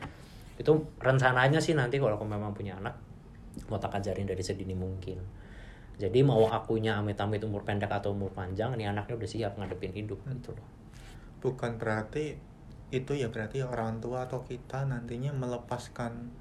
itu 0.59 0.75
rencananya 0.99 1.63
sih 1.63 1.71
nanti 1.71 2.03
kalau 2.03 2.19
aku 2.19 2.27
memang 2.27 2.51
punya 2.51 2.75
anak 2.75 2.99
mau 3.71 3.79
tak 3.79 4.03
ajarin 4.03 4.27
dari 4.27 4.43
sedini 4.43 4.75
mungkin. 4.75 5.23
Jadi 5.95 6.19
mau 6.27 6.43
akunya 6.51 6.99
amit-amit 6.99 7.39
umur 7.47 7.63
pendek 7.63 7.91
atau 7.91 8.11
umur 8.11 8.35
panjang 8.35 8.75
nih 8.75 8.91
anaknya 8.91 9.15
udah 9.15 9.29
siap 9.31 9.55
ngadepin 9.55 9.95
hidup 9.95 10.19
gitu 10.27 10.51
loh. 10.51 10.67
Bukan 11.39 11.79
berarti 11.79 12.48
itu 12.89 13.13
ya 13.13 13.29
berarti 13.29 13.61
orang 13.61 13.99
tua 13.99 14.25
atau 14.25 14.41
kita 14.41 14.83
nantinya 14.83 15.29
melepaskan 15.31 16.33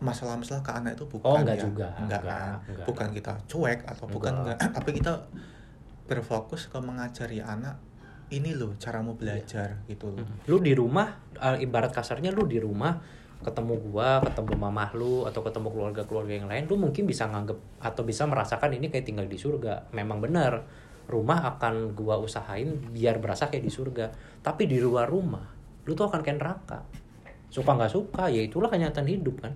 masalah-masalah 0.00 0.64
ke 0.64 0.72
anak 0.72 0.92
itu 0.96 1.04
bukan 1.06 1.28
Oh, 1.28 1.36
enggak 1.38 1.56
ya 1.56 1.62
juga. 1.62 1.88
enggak, 1.92 2.00
Enggak, 2.00 2.22
kan 2.24 2.52
enggak. 2.66 2.86
bukan 2.88 3.08
kita 3.12 3.32
cuek 3.46 3.80
atau 3.84 4.04
bukan 4.08 4.32
Enggak. 4.32 4.56
enggak 4.56 4.70
tapi 4.80 4.90
kita 4.96 5.12
berfokus 6.06 6.62
ke 6.66 6.78
mengajari 6.80 7.38
anak 7.38 7.76
ini 8.30 8.56
loh 8.56 8.72
caramu 8.74 9.12
Iya. 9.14 9.18
belajar 9.36 9.68
gitu 9.86 10.08
loh 10.10 10.24
lu 10.48 10.56
di 10.58 10.72
rumah 10.72 11.06
eh, 11.36 11.60
ibarat 11.60 11.92
kasarnya 11.92 12.32
lu 12.32 12.48
di 12.48 12.56
rumah 12.56 12.96
ketemu 13.40 13.74
gua 13.82 14.20
ketemu 14.20 14.52
mamah 14.54 14.90
lu 14.92 15.24
atau 15.24 15.40
ketemu 15.40 15.68
keluarga-keluarga 15.68 16.32
yang 16.34 16.48
lain 16.48 16.64
lu 16.64 16.76
mungkin 16.76 17.04
bisa 17.04 17.24
nganggep 17.24 17.56
atau 17.78 18.02
bisa 18.02 18.24
merasakan 18.24 18.72
ini 18.72 18.88
kayak 18.88 19.04
tinggal 19.04 19.24
di 19.24 19.36
surga 19.36 19.92
memang 19.92 20.20
benar 20.20 20.64
rumah 21.10 21.42
akan 21.56 21.92
gua 21.98 22.16
usahain 22.22 22.78
biar 22.94 23.18
berasa 23.18 23.50
kayak 23.50 23.66
di 23.66 23.72
surga. 23.72 24.06
Tapi 24.40 24.70
di 24.70 24.78
luar 24.78 25.10
rumah 25.10 25.44
lu 25.84 25.92
tuh 25.98 26.06
akan 26.06 26.20
kayak 26.22 26.38
neraka. 26.38 26.78
Suka 27.50 27.74
nggak 27.74 27.90
suka 27.90 28.30
ya 28.30 28.40
itulah 28.46 28.70
kenyataan 28.70 29.10
hidup 29.10 29.42
kan. 29.42 29.52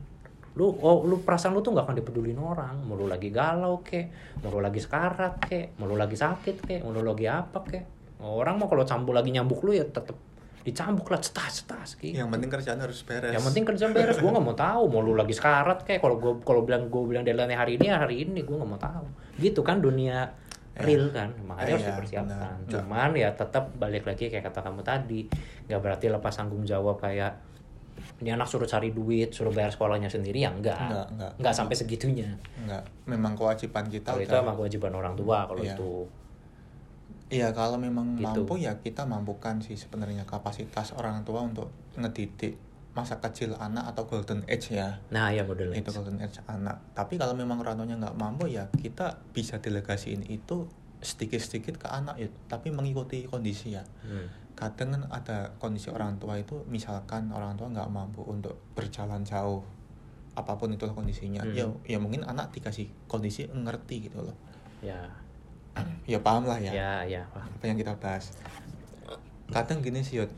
Lu 0.58 0.70
oh 0.70 1.06
lu 1.06 1.22
perasaan 1.22 1.54
lu 1.54 1.62
tuh 1.62 1.70
nggak 1.74 1.86
akan 1.86 1.96
dipedulin 2.02 2.38
orang. 2.42 2.82
Mau 2.82 2.98
lu 2.98 3.06
lagi 3.06 3.30
galau 3.30 3.80
kek 3.86 4.10
mau 4.42 4.50
lu 4.50 4.58
lagi 4.58 4.82
sekarat 4.82 5.38
kek 5.46 5.78
mau 5.78 5.86
lu 5.86 5.94
lagi 5.94 6.18
sakit 6.18 6.56
kek 6.66 6.80
mau 6.82 6.90
lu 6.90 7.06
lagi 7.06 7.30
apa 7.30 7.58
kek 7.62 7.84
orang 8.24 8.56
mau 8.56 8.66
kalau 8.72 8.88
cambuk 8.88 9.12
lagi 9.12 9.28
nyambuk 9.28 9.60
lu 9.68 9.76
ya 9.76 9.84
tetep 9.84 10.16
dicambuk 10.64 11.04
lah 11.12 11.20
cetas 11.20 11.60
cetas 11.60 12.00
gitu. 12.00 12.16
Yang 12.16 12.28
penting 12.32 12.50
kerjaan 12.50 12.78
harus 12.80 13.04
beres. 13.04 13.36
Yang 13.36 13.44
penting 13.52 13.64
kerjaan 13.68 13.92
beres. 13.92 14.16
Gue 14.16 14.32
nggak 14.32 14.44
mau 14.48 14.56
tahu 14.56 14.82
mau 14.88 15.04
lu 15.04 15.12
lagi 15.12 15.36
sekarat 15.36 15.84
kayak 15.84 16.00
kalau 16.00 16.16
gue 16.16 16.40
kalau 16.40 16.64
bilang 16.64 16.88
gue 16.88 17.04
bilang 17.04 17.20
deadline 17.20 17.52
hari 17.52 17.76
ini 17.76 17.92
ya 17.92 18.00
hari 18.00 18.24
ini 18.24 18.40
gue 18.40 18.56
nggak 18.56 18.70
mau 18.72 18.80
tahu. 18.80 19.06
Gitu 19.36 19.60
kan 19.60 19.84
dunia 19.84 20.32
Ya. 20.74 20.82
real 20.82 21.06
kan 21.08 21.30
makanya 21.40 21.70
harus 21.70 21.80
Iya, 21.80 21.90
dipersiapkan 21.92 22.56
cuman 22.66 23.10
ya 23.14 23.30
tetap 23.30 23.64
balik 23.74 24.02
lagi 24.02 24.26
kayak 24.26 24.42
kata 24.44 24.58
kamu 24.60 24.82
tadi 24.82 25.20
nggak 25.64 25.78
berarti 25.78 26.06
lepas 26.08 26.34
tanggung 26.34 26.62
jawab 26.62 26.98
kayak 26.98 27.30
ini 28.18 28.28
anak 28.28 28.44
suruh 28.44 28.66
cari 28.66 28.90
duit 28.90 29.30
suruh 29.30 29.48
bayar 29.48 29.70
sekolahnya 29.70 30.08
sendiri 30.08 30.40
ya 30.40 30.50
enggak 30.50 30.74
Enggak, 30.76 31.06
enggak. 31.08 31.32
enggak 31.36 31.54
sampai 31.54 31.74
segitunya 31.74 32.26
enggak 32.56 32.82
memang 33.04 33.32
kewajiban 33.32 33.86
kita 33.86 34.10
kalau 34.10 34.20
itu 34.20 34.34
emang 34.34 34.56
kewajiban 34.56 34.92
orang 34.92 35.14
tua 35.14 35.46
kalau 35.46 35.62
Iya. 35.62 35.72
itu 35.72 35.92
Iya 37.24 37.48
kalau 37.50 37.78
memang 37.78 38.14
Gitu. 38.14 38.26
mampu 38.44 38.54
ya 38.58 38.74
kita 38.76 39.02
mampukan 39.04 39.58
sih 39.58 39.74
sebenarnya 39.74 40.22
kapasitas 40.24 40.92
orang 40.92 41.22
tua 41.22 41.40
untuk 41.40 41.66
ngedidik 41.94 42.58
masa 42.94 43.18
kecil 43.18 43.58
anak 43.58 43.90
atau 43.90 44.06
golden 44.06 44.46
age 44.46 44.78
ya. 44.78 45.02
Nah 45.10 45.34
ya 45.34 45.42
model 45.42 45.74
itu 45.74 45.90
golden 45.90 46.22
age 46.22 46.38
anak. 46.46 46.78
Tapi 46.94 47.18
kalau 47.18 47.34
memang 47.34 47.58
orang 47.58 47.74
tuanya 47.82 47.98
nggak 47.98 48.16
mampu 48.16 48.46
ya 48.46 48.70
kita 48.70 49.18
bisa 49.34 49.58
delegasiin 49.58 50.22
itu 50.30 50.70
sedikit-sedikit 51.02 51.76
ke 51.76 51.90
anak 51.90 52.16
ya 52.16 52.30
tapi 52.46 52.70
mengikuti 52.70 53.26
kondisi 53.26 53.74
ya. 53.74 53.84
Hmm. 54.06 54.30
kadang 54.54 54.94
kan 54.94 55.02
ada 55.10 55.50
kondisi 55.58 55.90
orang 55.90 56.14
tua 56.22 56.38
itu 56.38 56.62
misalkan 56.70 57.26
orang 57.34 57.58
tua 57.58 57.74
nggak 57.74 57.90
mampu 57.90 58.22
untuk 58.22 58.54
berjalan 58.78 59.26
jauh 59.26 59.66
apa 60.38 60.54
pun 60.54 60.70
itu 60.70 60.86
kondisinya. 60.86 61.42
Hmm. 61.42 61.50
ya 61.50 61.66
ya 61.82 61.98
mungkin 61.98 62.22
anak 62.22 62.54
dikasih 62.54 62.86
kondisi 63.10 63.50
ngerti 63.50 64.06
gitu 64.06 64.22
loh. 64.22 64.38
Ya. 64.78 65.10
Ya 66.06 66.22
paham 66.22 66.46
lah 66.46 66.62
ya. 66.62 66.70
Ya 66.70 66.92
ya 67.02 67.22
apa 67.34 67.66
yang 67.66 67.74
kita 67.74 67.98
bahas. 67.98 68.30
Kadang 69.50 69.82
gini 69.82 70.06
sih 70.06 70.22
Yud 70.22 70.30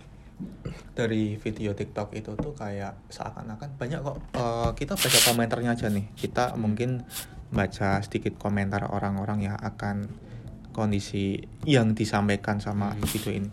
dari 0.92 1.36
video 1.36 1.72
TikTok 1.72 2.12
itu 2.12 2.36
tuh 2.36 2.52
kayak 2.52 3.08
seakan-akan 3.08 3.76
banyak 3.76 4.00
kok 4.00 4.16
eh, 4.36 4.70
kita 4.76 4.92
baca 4.96 5.18
komentarnya 5.28 5.70
aja 5.76 5.88
nih. 5.88 6.12
Kita 6.12 6.56
mungkin 6.56 7.04
baca 7.48 8.00
sedikit 8.02 8.36
komentar 8.36 8.84
orang-orang 8.90 9.48
yang 9.48 9.56
akan 9.56 10.08
kondisi 10.72 11.40
yang 11.64 11.96
disampaikan 11.96 12.60
sama 12.60 12.92
Hmm. 12.92 13.00
video 13.08 13.32
ini. 13.32 13.50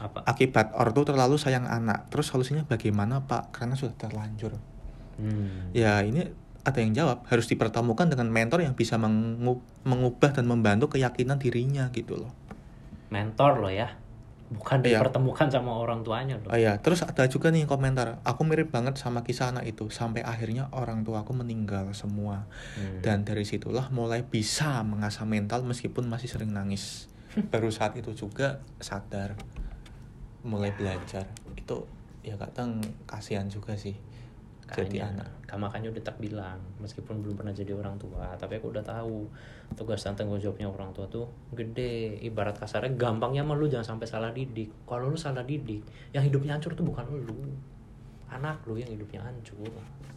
Apa? 0.00 0.24
Akibat 0.24 0.72
ortu 0.74 1.04
terlalu 1.04 1.36
sayang 1.36 1.68
anak. 1.68 2.08
Terus 2.08 2.32
solusinya 2.32 2.64
bagaimana 2.64 3.22
pak? 3.22 3.52
Karena 3.52 3.76
sudah 3.76 3.94
terlanjur. 3.96 4.56
Hmm. 5.12 5.68
ya 5.76 6.00
ini 6.00 6.24
ada 6.64 6.78
yang 6.80 6.96
jawab 6.96 7.28
harus 7.28 7.44
dipertemukan 7.44 8.08
dengan 8.08 8.32
mentor 8.32 8.64
yang 8.64 8.72
bisa 8.72 8.96
mengu- 8.96 9.60
mengubah 9.84 10.32
dan 10.32 10.48
membantu 10.48 10.88
keyakinan 10.96 11.36
dirinya 11.36 11.92
gitu 11.92 12.16
loh. 12.16 12.32
Mentor 13.12 13.60
loh 13.60 13.68
ya 13.68 13.92
bukan 14.52 14.84
Iya. 14.84 15.00
dipertemukan 15.00 15.48
sama 15.48 15.72
orang 15.74 16.04
tuanya 16.04 16.36
loh 16.38 16.52
Oh 16.52 16.58
iya, 16.58 16.76
terus 16.78 17.00
ada 17.02 17.24
juga 17.26 17.48
nih 17.48 17.64
komentar. 17.64 18.20
Aku 18.22 18.44
mirip 18.44 18.68
banget 18.68 19.00
sama 19.00 19.24
kisah 19.24 19.50
anak 19.50 19.64
itu. 19.66 19.88
Sampai 19.88 20.20
akhirnya 20.20 20.68
orang 20.70 21.02
tua 21.02 21.24
aku 21.24 21.32
meninggal 21.32 21.90
semua. 21.96 22.44
Hmm. 22.76 23.00
Dan 23.00 23.24
dari 23.24 23.42
situlah 23.42 23.88
mulai 23.88 24.22
bisa 24.22 24.84
mengasah 24.84 25.24
mental 25.24 25.64
meskipun 25.64 26.06
masih 26.06 26.28
sering 26.28 26.52
nangis. 26.52 27.08
Baru 27.52 27.72
saat 27.72 27.96
itu 27.96 28.12
juga 28.12 28.60
sadar, 28.78 29.34
mulai 30.42 30.74
belajar. 30.74 31.26
Itu 31.56 31.88
ya 32.22 32.36
kadang 32.38 32.78
kasihan 33.04 33.48
juga 33.48 33.74
sih. 33.74 33.96
Jadi 34.72 34.98
Makanya, 34.98 35.20
anak. 35.20 35.28
kan 35.44 35.58
makanya 35.60 35.88
udah 35.92 36.02
tak 36.02 36.16
bilang 36.16 36.56
meskipun 36.80 37.20
belum 37.20 37.36
pernah 37.36 37.52
jadi 37.52 37.76
orang 37.76 38.00
tua 38.00 38.32
tapi 38.40 38.56
aku 38.56 38.72
udah 38.72 38.80
tahu 38.80 39.28
tugas 39.76 40.00
dan 40.00 40.16
tanggung 40.16 40.40
jawabnya 40.40 40.64
orang 40.64 40.90
tua 40.96 41.04
tuh 41.06 41.28
gede. 41.52 42.16
Ibarat 42.24 42.56
kasarnya 42.56 42.96
gampangnya 42.96 43.44
mah 43.44 43.56
lu 43.56 43.68
jangan 43.68 43.96
sampai 43.96 44.08
salah 44.08 44.32
didik. 44.32 44.72
Kalau 44.88 45.12
lu 45.12 45.16
salah 45.16 45.44
didik 45.44 45.84
yang 46.10 46.24
hidupnya 46.24 46.56
hancur 46.56 46.72
tuh 46.72 46.88
bukan 46.88 47.04
lu. 47.12 47.52
Anak 48.32 48.64
lu 48.64 48.80
yang 48.80 48.88
hidupnya 48.88 49.20
hancur. 49.20 49.68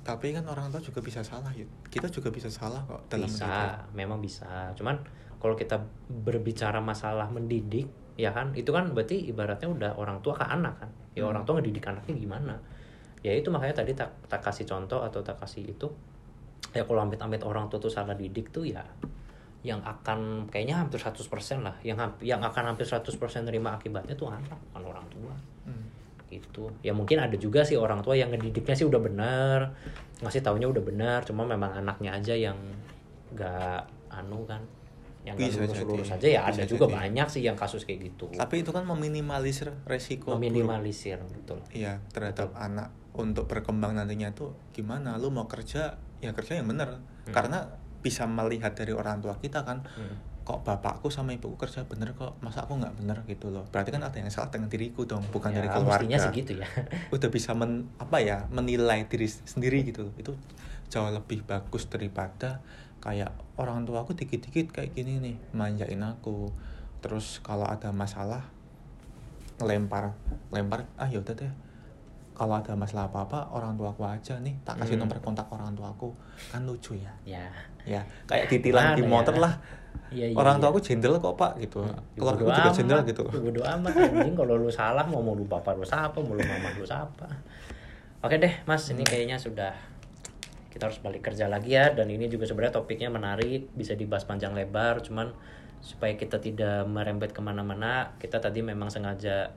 Tapi 0.05 0.31
kan 0.31 0.47
orang 0.47 0.71
tua 0.71 0.79
juga 0.79 1.01
bisa 1.03 1.19
salah, 1.19 1.51
Yud. 1.51 1.67
Kita 1.91 2.07
juga 2.07 2.31
bisa 2.31 2.47
salah 2.47 2.79
kok 2.87 3.11
dalam 3.11 3.27
bisa 3.27 3.75
memang 3.91 4.23
bisa. 4.23 4.71
Cuman 4.77 4.95
kalau 5.35 5.57
kita 5.57 5.75
berbicara 6.07 6.79
masalah 6.79 7.27
mendidik 7.27 7.89
ya 8.15 8.31
kan 8.31 8.55
itu 8.55 8.71
kan 8.71 8.95
berarti 8.95 9.27
ibaratnya 9.27 9.67
udah 9.67 9.91
orang 9.99 10.23
tua 10.23 10.31
ke 10.39 10.47
anak 10.47 10.79
kan. 10.79 10.91
Ya 11.11 11.27
Hmm. 11.27 11.35
orang 11.35 11.43
tua 11.43 11.59
ngedidik 11.59 11.83
anaknya 11.91 12.15
gimana 12.15 12.55
ya 13.25 13.33
itu 13.33 13.49
makanya 13.49 13.81
tadi 13.81 13.97
tak, 13.97 14.13
tak 14.29 14.37
kasih 14.39 14.69
contoh 14.69 15.01
atau 15.01 15.25
tak 15.25 15.41
kasih 15.41 15.65
itu. 15.65 15.89
Ya 16.77 16.85
kalau 16.85 17.01
amit-amit 17.01 17.41
orang 17.41 17.65
tua 17.65 17.81
tuh 17.81 17.89
salah 17.89 18.13
didik 18.13 18.53
tuh 18.53 18.69
ya 18.69 18.85
yang 19.65 19.81
akan 19.81 20.45
kayaknya 20.45 20.77
hampir 20.77 21.01
100% 21.01 21.25
lah. 21.65 21.73
Yang 21.81 21.97
hamp- 21.97 22.21
yang 22.21 22.37
akan 22.39 22.63
hampir 22.69 22.85
100% 22.85 23.09
nerima 23.41 23.73
akibatnya 23.73 24.13
tuh 24.13 24.29
anak 24.29 24.53
bukan 24.69 24.83
orang 24.85 25.05
tua. 25.09 25.33
Hmm. 25.65 25.89
gitu. 26.25 26.67
Ya 26.81 26.91
mungkin 26.91 27.17
ada 27.17 27.33
juga 27.33 27.61
sih 27.61 27.73
orang 27.73 28.01
tua 28.01 28.13
yang 28.13 28.29
ngedidiknya 28.29 28.75
sih 28.75 28.83
udah 28.83 28.97
benar 28.99 29.73
ngasih 30.19 30.41
taunya 30.41 30.65
udah 30.65 30.81
benar 30.81 31.21
cuma 31.23 31.45
memang 31.45 31.69
anaknya 31.75 32.11
aja 32.11 32.33
yang 32.33 32.57
nggak 33.31 33.81
anu 34.09 34.43
kan 34.43 34.59
yang 35.23 35.33
nggak 35.33 35.49
Bisa 35.49 35.61
lulus 35.63 35.77
jadi. 35.77 35.85
lulus 35.87 36.07
saja 36.07 36.27
ya 36.27 36.41
ada 36.43 36.63
juga 36.63 36.85
jadi. 36.85 36.95
banyak 36.97 37.27
sih 37.29 37.41
yang 37.41 37.53
kasus 37.55 37.85
kayak 37.85 38.09
gitu. 38.09 38.25
Tapi 38.31 38.61
itu 38.61 38.69
kan 38.69 38.83
meminimalisir 38.83 39.69
resiko 39.85 40.33
buruk. 40.33 40.41
meminimalisir 40.41 41.17
betul. 41.23 41.61
Iya, 41.71 42.01
terhadap 42.09 42.51
anak 42.53 42.89
untuk 43.17 43.47
berkembang 43.47 43.95
nantinya 43.95 44.31
tuh 44.31 44.53
gimana? 44.71 45.15
Lu 45.15 45.29
mau 45.29 45.45
kerja, 45.45 45.95
ya 46.19 46.31
kerja 46.31 46.59
yang 46.59 46.67
bener. 46.67 46.99
Hmm. 46.99 47.33
Karena 47.33 47.65
bisa 47.99 48.23
melihat 48.25 48.77
dari 48.77 48.93
orang 48.93 49.19
tua 49.19 49.35
kita 49.37 49.65
kan, 49.65 49.81
Hmm. 49.97 50.15
kok 50.45 50.61
bapakku 50.61 51.09
sama 51.09 51.33
ibuku 51.33 51.57
kerja 51.57 51.81
bener 51.89 52.13
kok, 52.13 52.37
masa 52.37 52.61
aku 52.63 52.77
nggak 52.77 53.01
bener 53.01 53.17
gitu 53.25 53.49
loh. 53.49 53.65
Berarti 53.73 53.89
kan 53.89 54.05
ada 54.05 54.13
yang 54.13 54.29
salah 54.29 54.53
dengan 54.53 54.69
diriku 54.69 55.01
dong, 55.03 55.25
bukan 55.33 55.49
Ya, 55.49 55.65
dari 55.65 55.73
keluarga. 55.73 56.17
segitu 56.21 56.61
ya 56.61 56.69
Udah 57.15 57.33
bisa 57.33 57.57
men, 57.57 57.89
apa 57.97 58.21
ya, 58.21 58.45
menilai 58.53 59.09
diri 59.09 59.25
sendiri 59.25 59.81
gitu 59.81 60.05
loh. 60.05 60.13
Itu 60.15 60.37
jauh 60.85 61.09
lebih 61.09 61.41
bagus 61.49 61.89
daripada 61.89 62.61
kayak 63.01 63.33
orang 63.57 63.89
tua 63.89 64.05
aku 64.05 64.13
dikit-dikit 64.13 64.69
kayak 64.69 64.93
gini 64.93 65.17
nih, 65.17 65.35
manjain 65.51 66.05
aku. 66.05 66.53
Terus 67.01 67.41
kalau 67.41 67.65
ada 67.65 67.89
masalah 67.89 68.45
ngelempar 69.55 70.11
lempar 70.51 70.83
ah 70.99 71.07
yaudah 71.07 71.31
deh 71.31 71.47
kalau 72.35 72.59
ada 72.59 72.75
masalah 72.75 73.07
apa 73.07 73.23
apa 73.23 73.39
orang 73.49 73.73
tua 73.73 73.89
aku 73.89 74.03
aja 74.03 74.35
nih 74.43 74.51
tak 74.61 74.75
kasih 74.77 74.99
Hmm. 74.99 75.07
nomor 75.07 75.17
kontak 75.23 75.47
orang 75.47 75.71
tua 75.71 75.87
aku 75.89 76.11
kan 76.51 76.61
lucu 76.67 76.93
ya? 76.99 77.09
Ya. 77.23 77.47
Ya 77.87 78.01
kayak 78.27 78.51
ditilang 78.51 78.93
di 78.93 79.01
Gimana 79.01 79.13
motor 79.23 79.35
ya? 79.39 79.43
lah. 79.47 79.53
Iya, 80.11 80.25
iya, 80.29 80.35
orang 80.37 80.59
tua 80.59 80.69
iya. 80.69 80.73
aku 80.75 80.79
jendel 80.83 81.13
kok 81.17 81.33
pak 81.33 81.51
gitu. 81.57 81.79
Ya, 81.81 81.95
aku 82.21 82.43
bodo 82.45 82.51
juga 82.53 82.69
jendel 82.69 82.99
gitu. 83.07 83.23
ya 83.25 83.39
bodo 83.39 83.61
amat 83.63 83.93
anjing. 83.95 84.35
Kalau 84.35 84.53
lu 84.59 84.69
salah 84.69 85.05
mau 85.07 85.23
mau 85.23 85.33
lu 85.33 85.47
bapak 85.47 85.73
lu 85.73 85.87
siapa 85.87 86.19
mau 86.19 86.35
lu 86.35 86.43
mama 86.43 86.67
lu 86.75 86.83
siapa. 86.83 87.25
Oke 88.21 88.35
deh 88.37 88.53
mas 88.67 88.83
Hmm. 88.85 88.99
ini 88.99 89.03
kayaknya 89.03 89.37
sudah 89.39 89.71
kita 90.69 90.91
harus 90.91 90.99
balik 90.99 91.23
kerja 91.23 91.47
lagi 91.47 91.73
ya. 91.73 91.95
Dan 91.95 92.11
ini 92.11 92.27
juga 92.27 92.43
sebenarnya 92.43 92.75
topiknya 92.75 93.07
menarik 93.07 93.71
bisa 93.73 93.95
dibahas 93.95 94.27
panjang 94.27 94.51
lebar. 94.51 94.99
Cuman 94.99 95.31
supaya 95.79 96.17
kita 96.17 96.41
tidak 96.41 96.83
merembet 96.85 97.29
ke 97.29 97.39
mana-mana 97.39 98.17
kita 98.17 98.41
tadi 98.41 98.59
memang 98.59 98.89
sengaja 98.89 99.53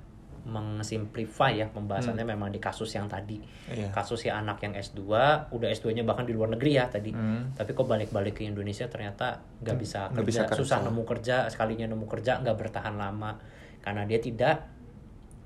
mengsimplify 0.49 1.53
ya 1.55 1.67
pembahasannya 1.67 2.25
memang 2.25 2.49
di 2.49 2.59
kasus 2.59 2.89
yang 2.91 3.05
tadi 3.05 3.37
Hmm. 3.39 3.77
Iya. 3.77 3.89
kasus 3.91 4.19
si 4.19 4.29
anak 4.29 4.59
yang 4.59 4.73
S2 4.73 5.01
udah 5.47 5.69
S2 5.69 5.93
nya 5.93 6.03
bahkan 6.03 6.25
di 6.25 6.33
luar 6.33 6.49
negeri 6.49 6.75
ya 6.75 6.85
tadi 6.87 7.11
Hmm. 7.11 7.53
tapi 7.53 7.71
kok 7.71 7.85
balik-balik 7.85 8.35
ke 8.35 8.43
Indonesia 8.43 8.85
ternyata 8.85 9.39
nggak 9.59 9.77
bisa 9.77 10.01
Nggak 10.07 10.17
kerja, 10.19 10.27
bisa 10.27 10.43
kerja. 10.47 10.59
susah 10.59 10.79
nemu 10.83 11.03
kerja 11.05 11.37
sekalinya 11.47 11.87
nemu 11.87 12.07
kerja 12.07 12.41
nggak 12.41 12.57
bertahan 12.57 12.95
lama 12.95 13.37
karena 13.79 14.03
dia 14.03 14.19
tidak 14.19 14.65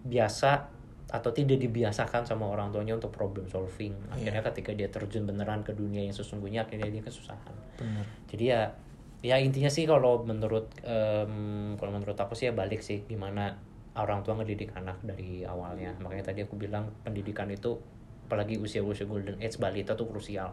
biasa 0.03 0.51
atau 1.09 1.31
tidak 1.31 1.59
dibiasakan 1.59 2.25
sama 2.25 2.47
orang 2.47 2.71
tuanya 2.71 2.97
untuk 2.97 3.11
problem 3.11 3.45
solving 3.45 3.93
akhirnya 4.09 4.41
Iya. 4.41 4.49
ketika 4.49 4.71
dia 4.73 4.89
terjun 4.89 5.25
beneran 5.25 5.61
ke 5.61 5.73
dunia 5.73 6.01
yang 6.01 6.13
sesungguhnya 6.13 6.63
akhirnya 6.63 6.89
dia 6.89 7.03
kesusahan 7.03 7.53
bener 7.77 8.07
jadi 8.27 8.45
ya 8.47 8.61
ya 9.23 9.37
intinya 9.37 9.69
sih 9.69 9.85
kalau 9.85 10.23
menurut 10.23 10.73
em, 10.81 11.33
kalau 11.77 11.93
menurut 11.93 12.17
aku 12.17 12.33
sih 12.33 12.49
ya 12.49 12.53
balik 12.53 12.81
sih 12.81 13.05
gimana 13.05 13.55
orang 13.93 14.25
tua 14.25 14.41
ngedidik 14.41 14.73
anak 14.73 15.01
dari 15.05 15.45
awalnya. 15.45 15.93
Makanya 16.01 16.33
tadi 16.33 16.41
aku 16.45 16.57
bilang 16.57 16.89
pendidikan 17.05 17.49
itu 17.49 17.77
apalagi 18.25 18.57
usia-usia 18.57 19.05
golden 19.05 19.37
age 19.39 19.61
balita 19.61 19.93
tuh 19.93 20.09
krusial. 20.09 20.53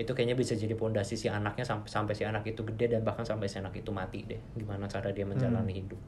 Itu 0.00 0.16
kayaknya 0.16 0.32
bisa 0.32 0.56
jadi 0.56 0.72
pondasi 0.72 1.20
si 1.20 1.28
anaknya 1.28 1.68
sampai 1.68 1.84
sampai 1.84 2.14
si 2.16 2.24
anak 2.24 2.48
itu 2.48 2.64
gede 2.64 2.96
dan 2.96 3.04
bahkan 3.04 3.28
sampai 3.28 3.44
si 3.44 3.60
anak 3.60 3.76
itu 3.76 3.92
mati 3.92 4.24
deh. 4.24 4.40
Gimana 4.56 4.88
cara 4.88 5.12
dia 5.12 5.28
menjalani 5.28 5.84
hidup 5.84 6.00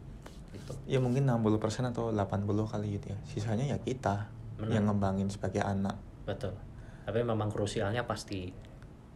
gitu. 0.56 0.72
Ya 0.88 0.96
mungkin 1.04 1.28
60% 1.28 1.92
atau 1.92 2.08
80 2.08 2.48
kali 2.64 2.96
gitu 2.96 3.12
ya. 3.12 3.18
Sisanya 3.28 3.68
ya 3.68 3.76
kita 3.76 4.32
Benar. 4.56 4.72
yang 4.72 4.84
ngembangin 4.88 5.28
sebagai 5.28 5.60
anak. 5.60 6.00
Betul. 6.24 6.56
Tapi 7.04 7.20
memang 7.20 7.52
krusialnya 7.52 8.08
pasti 8.08 8.48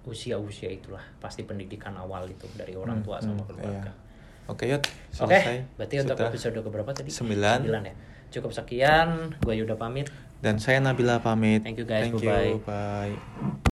usia-usia 0.05 0.69
itulah 0.73 1.03
pasti 1.21 1.45
pendidikan 1.45 1.93
awal 1.97 2.25
itu 2.29 2.49
dari 2.57 2.73
orang 2.77 3.01
Hmm, 3.01 3.05
tua 3.05 3.17
sama 3.21 3.41
hmm, 3.41 3.49
keluarga. 3.49 3.89
iya. 3.89 3.93
Oke 4.49 4.65
yuk 4.65 4.81
Oke, 4.81 5.35
selesai 5.35 5.57
berarti 5.77 5.95
untuk 6.01 6.17
Sudah. 6.17 6.29
episode 6.29 6.59
keberapa 6.61 6.91
tadi? 6.91 7.11
Sembilan. 7.11 7.59
ya. 7.65 7.95
Cukup 8.29 8.53
sekian, 8.53 9.39
gue 9.39 9.55
Yuda 9.55 9.75
pamit. 9.75 10.09
dan 10.39 10.57
saya 10.57 10.79
Nabila 10.79 11.19
pamit 11.19 11.65
Thank 11.65 11.79
you, 11.79 11.87
guys. 11.87 12.09
thank 12.09 12.21
Bye-bye. 12.21 12.49
you 12.49 12.61
bye 12.63 13.59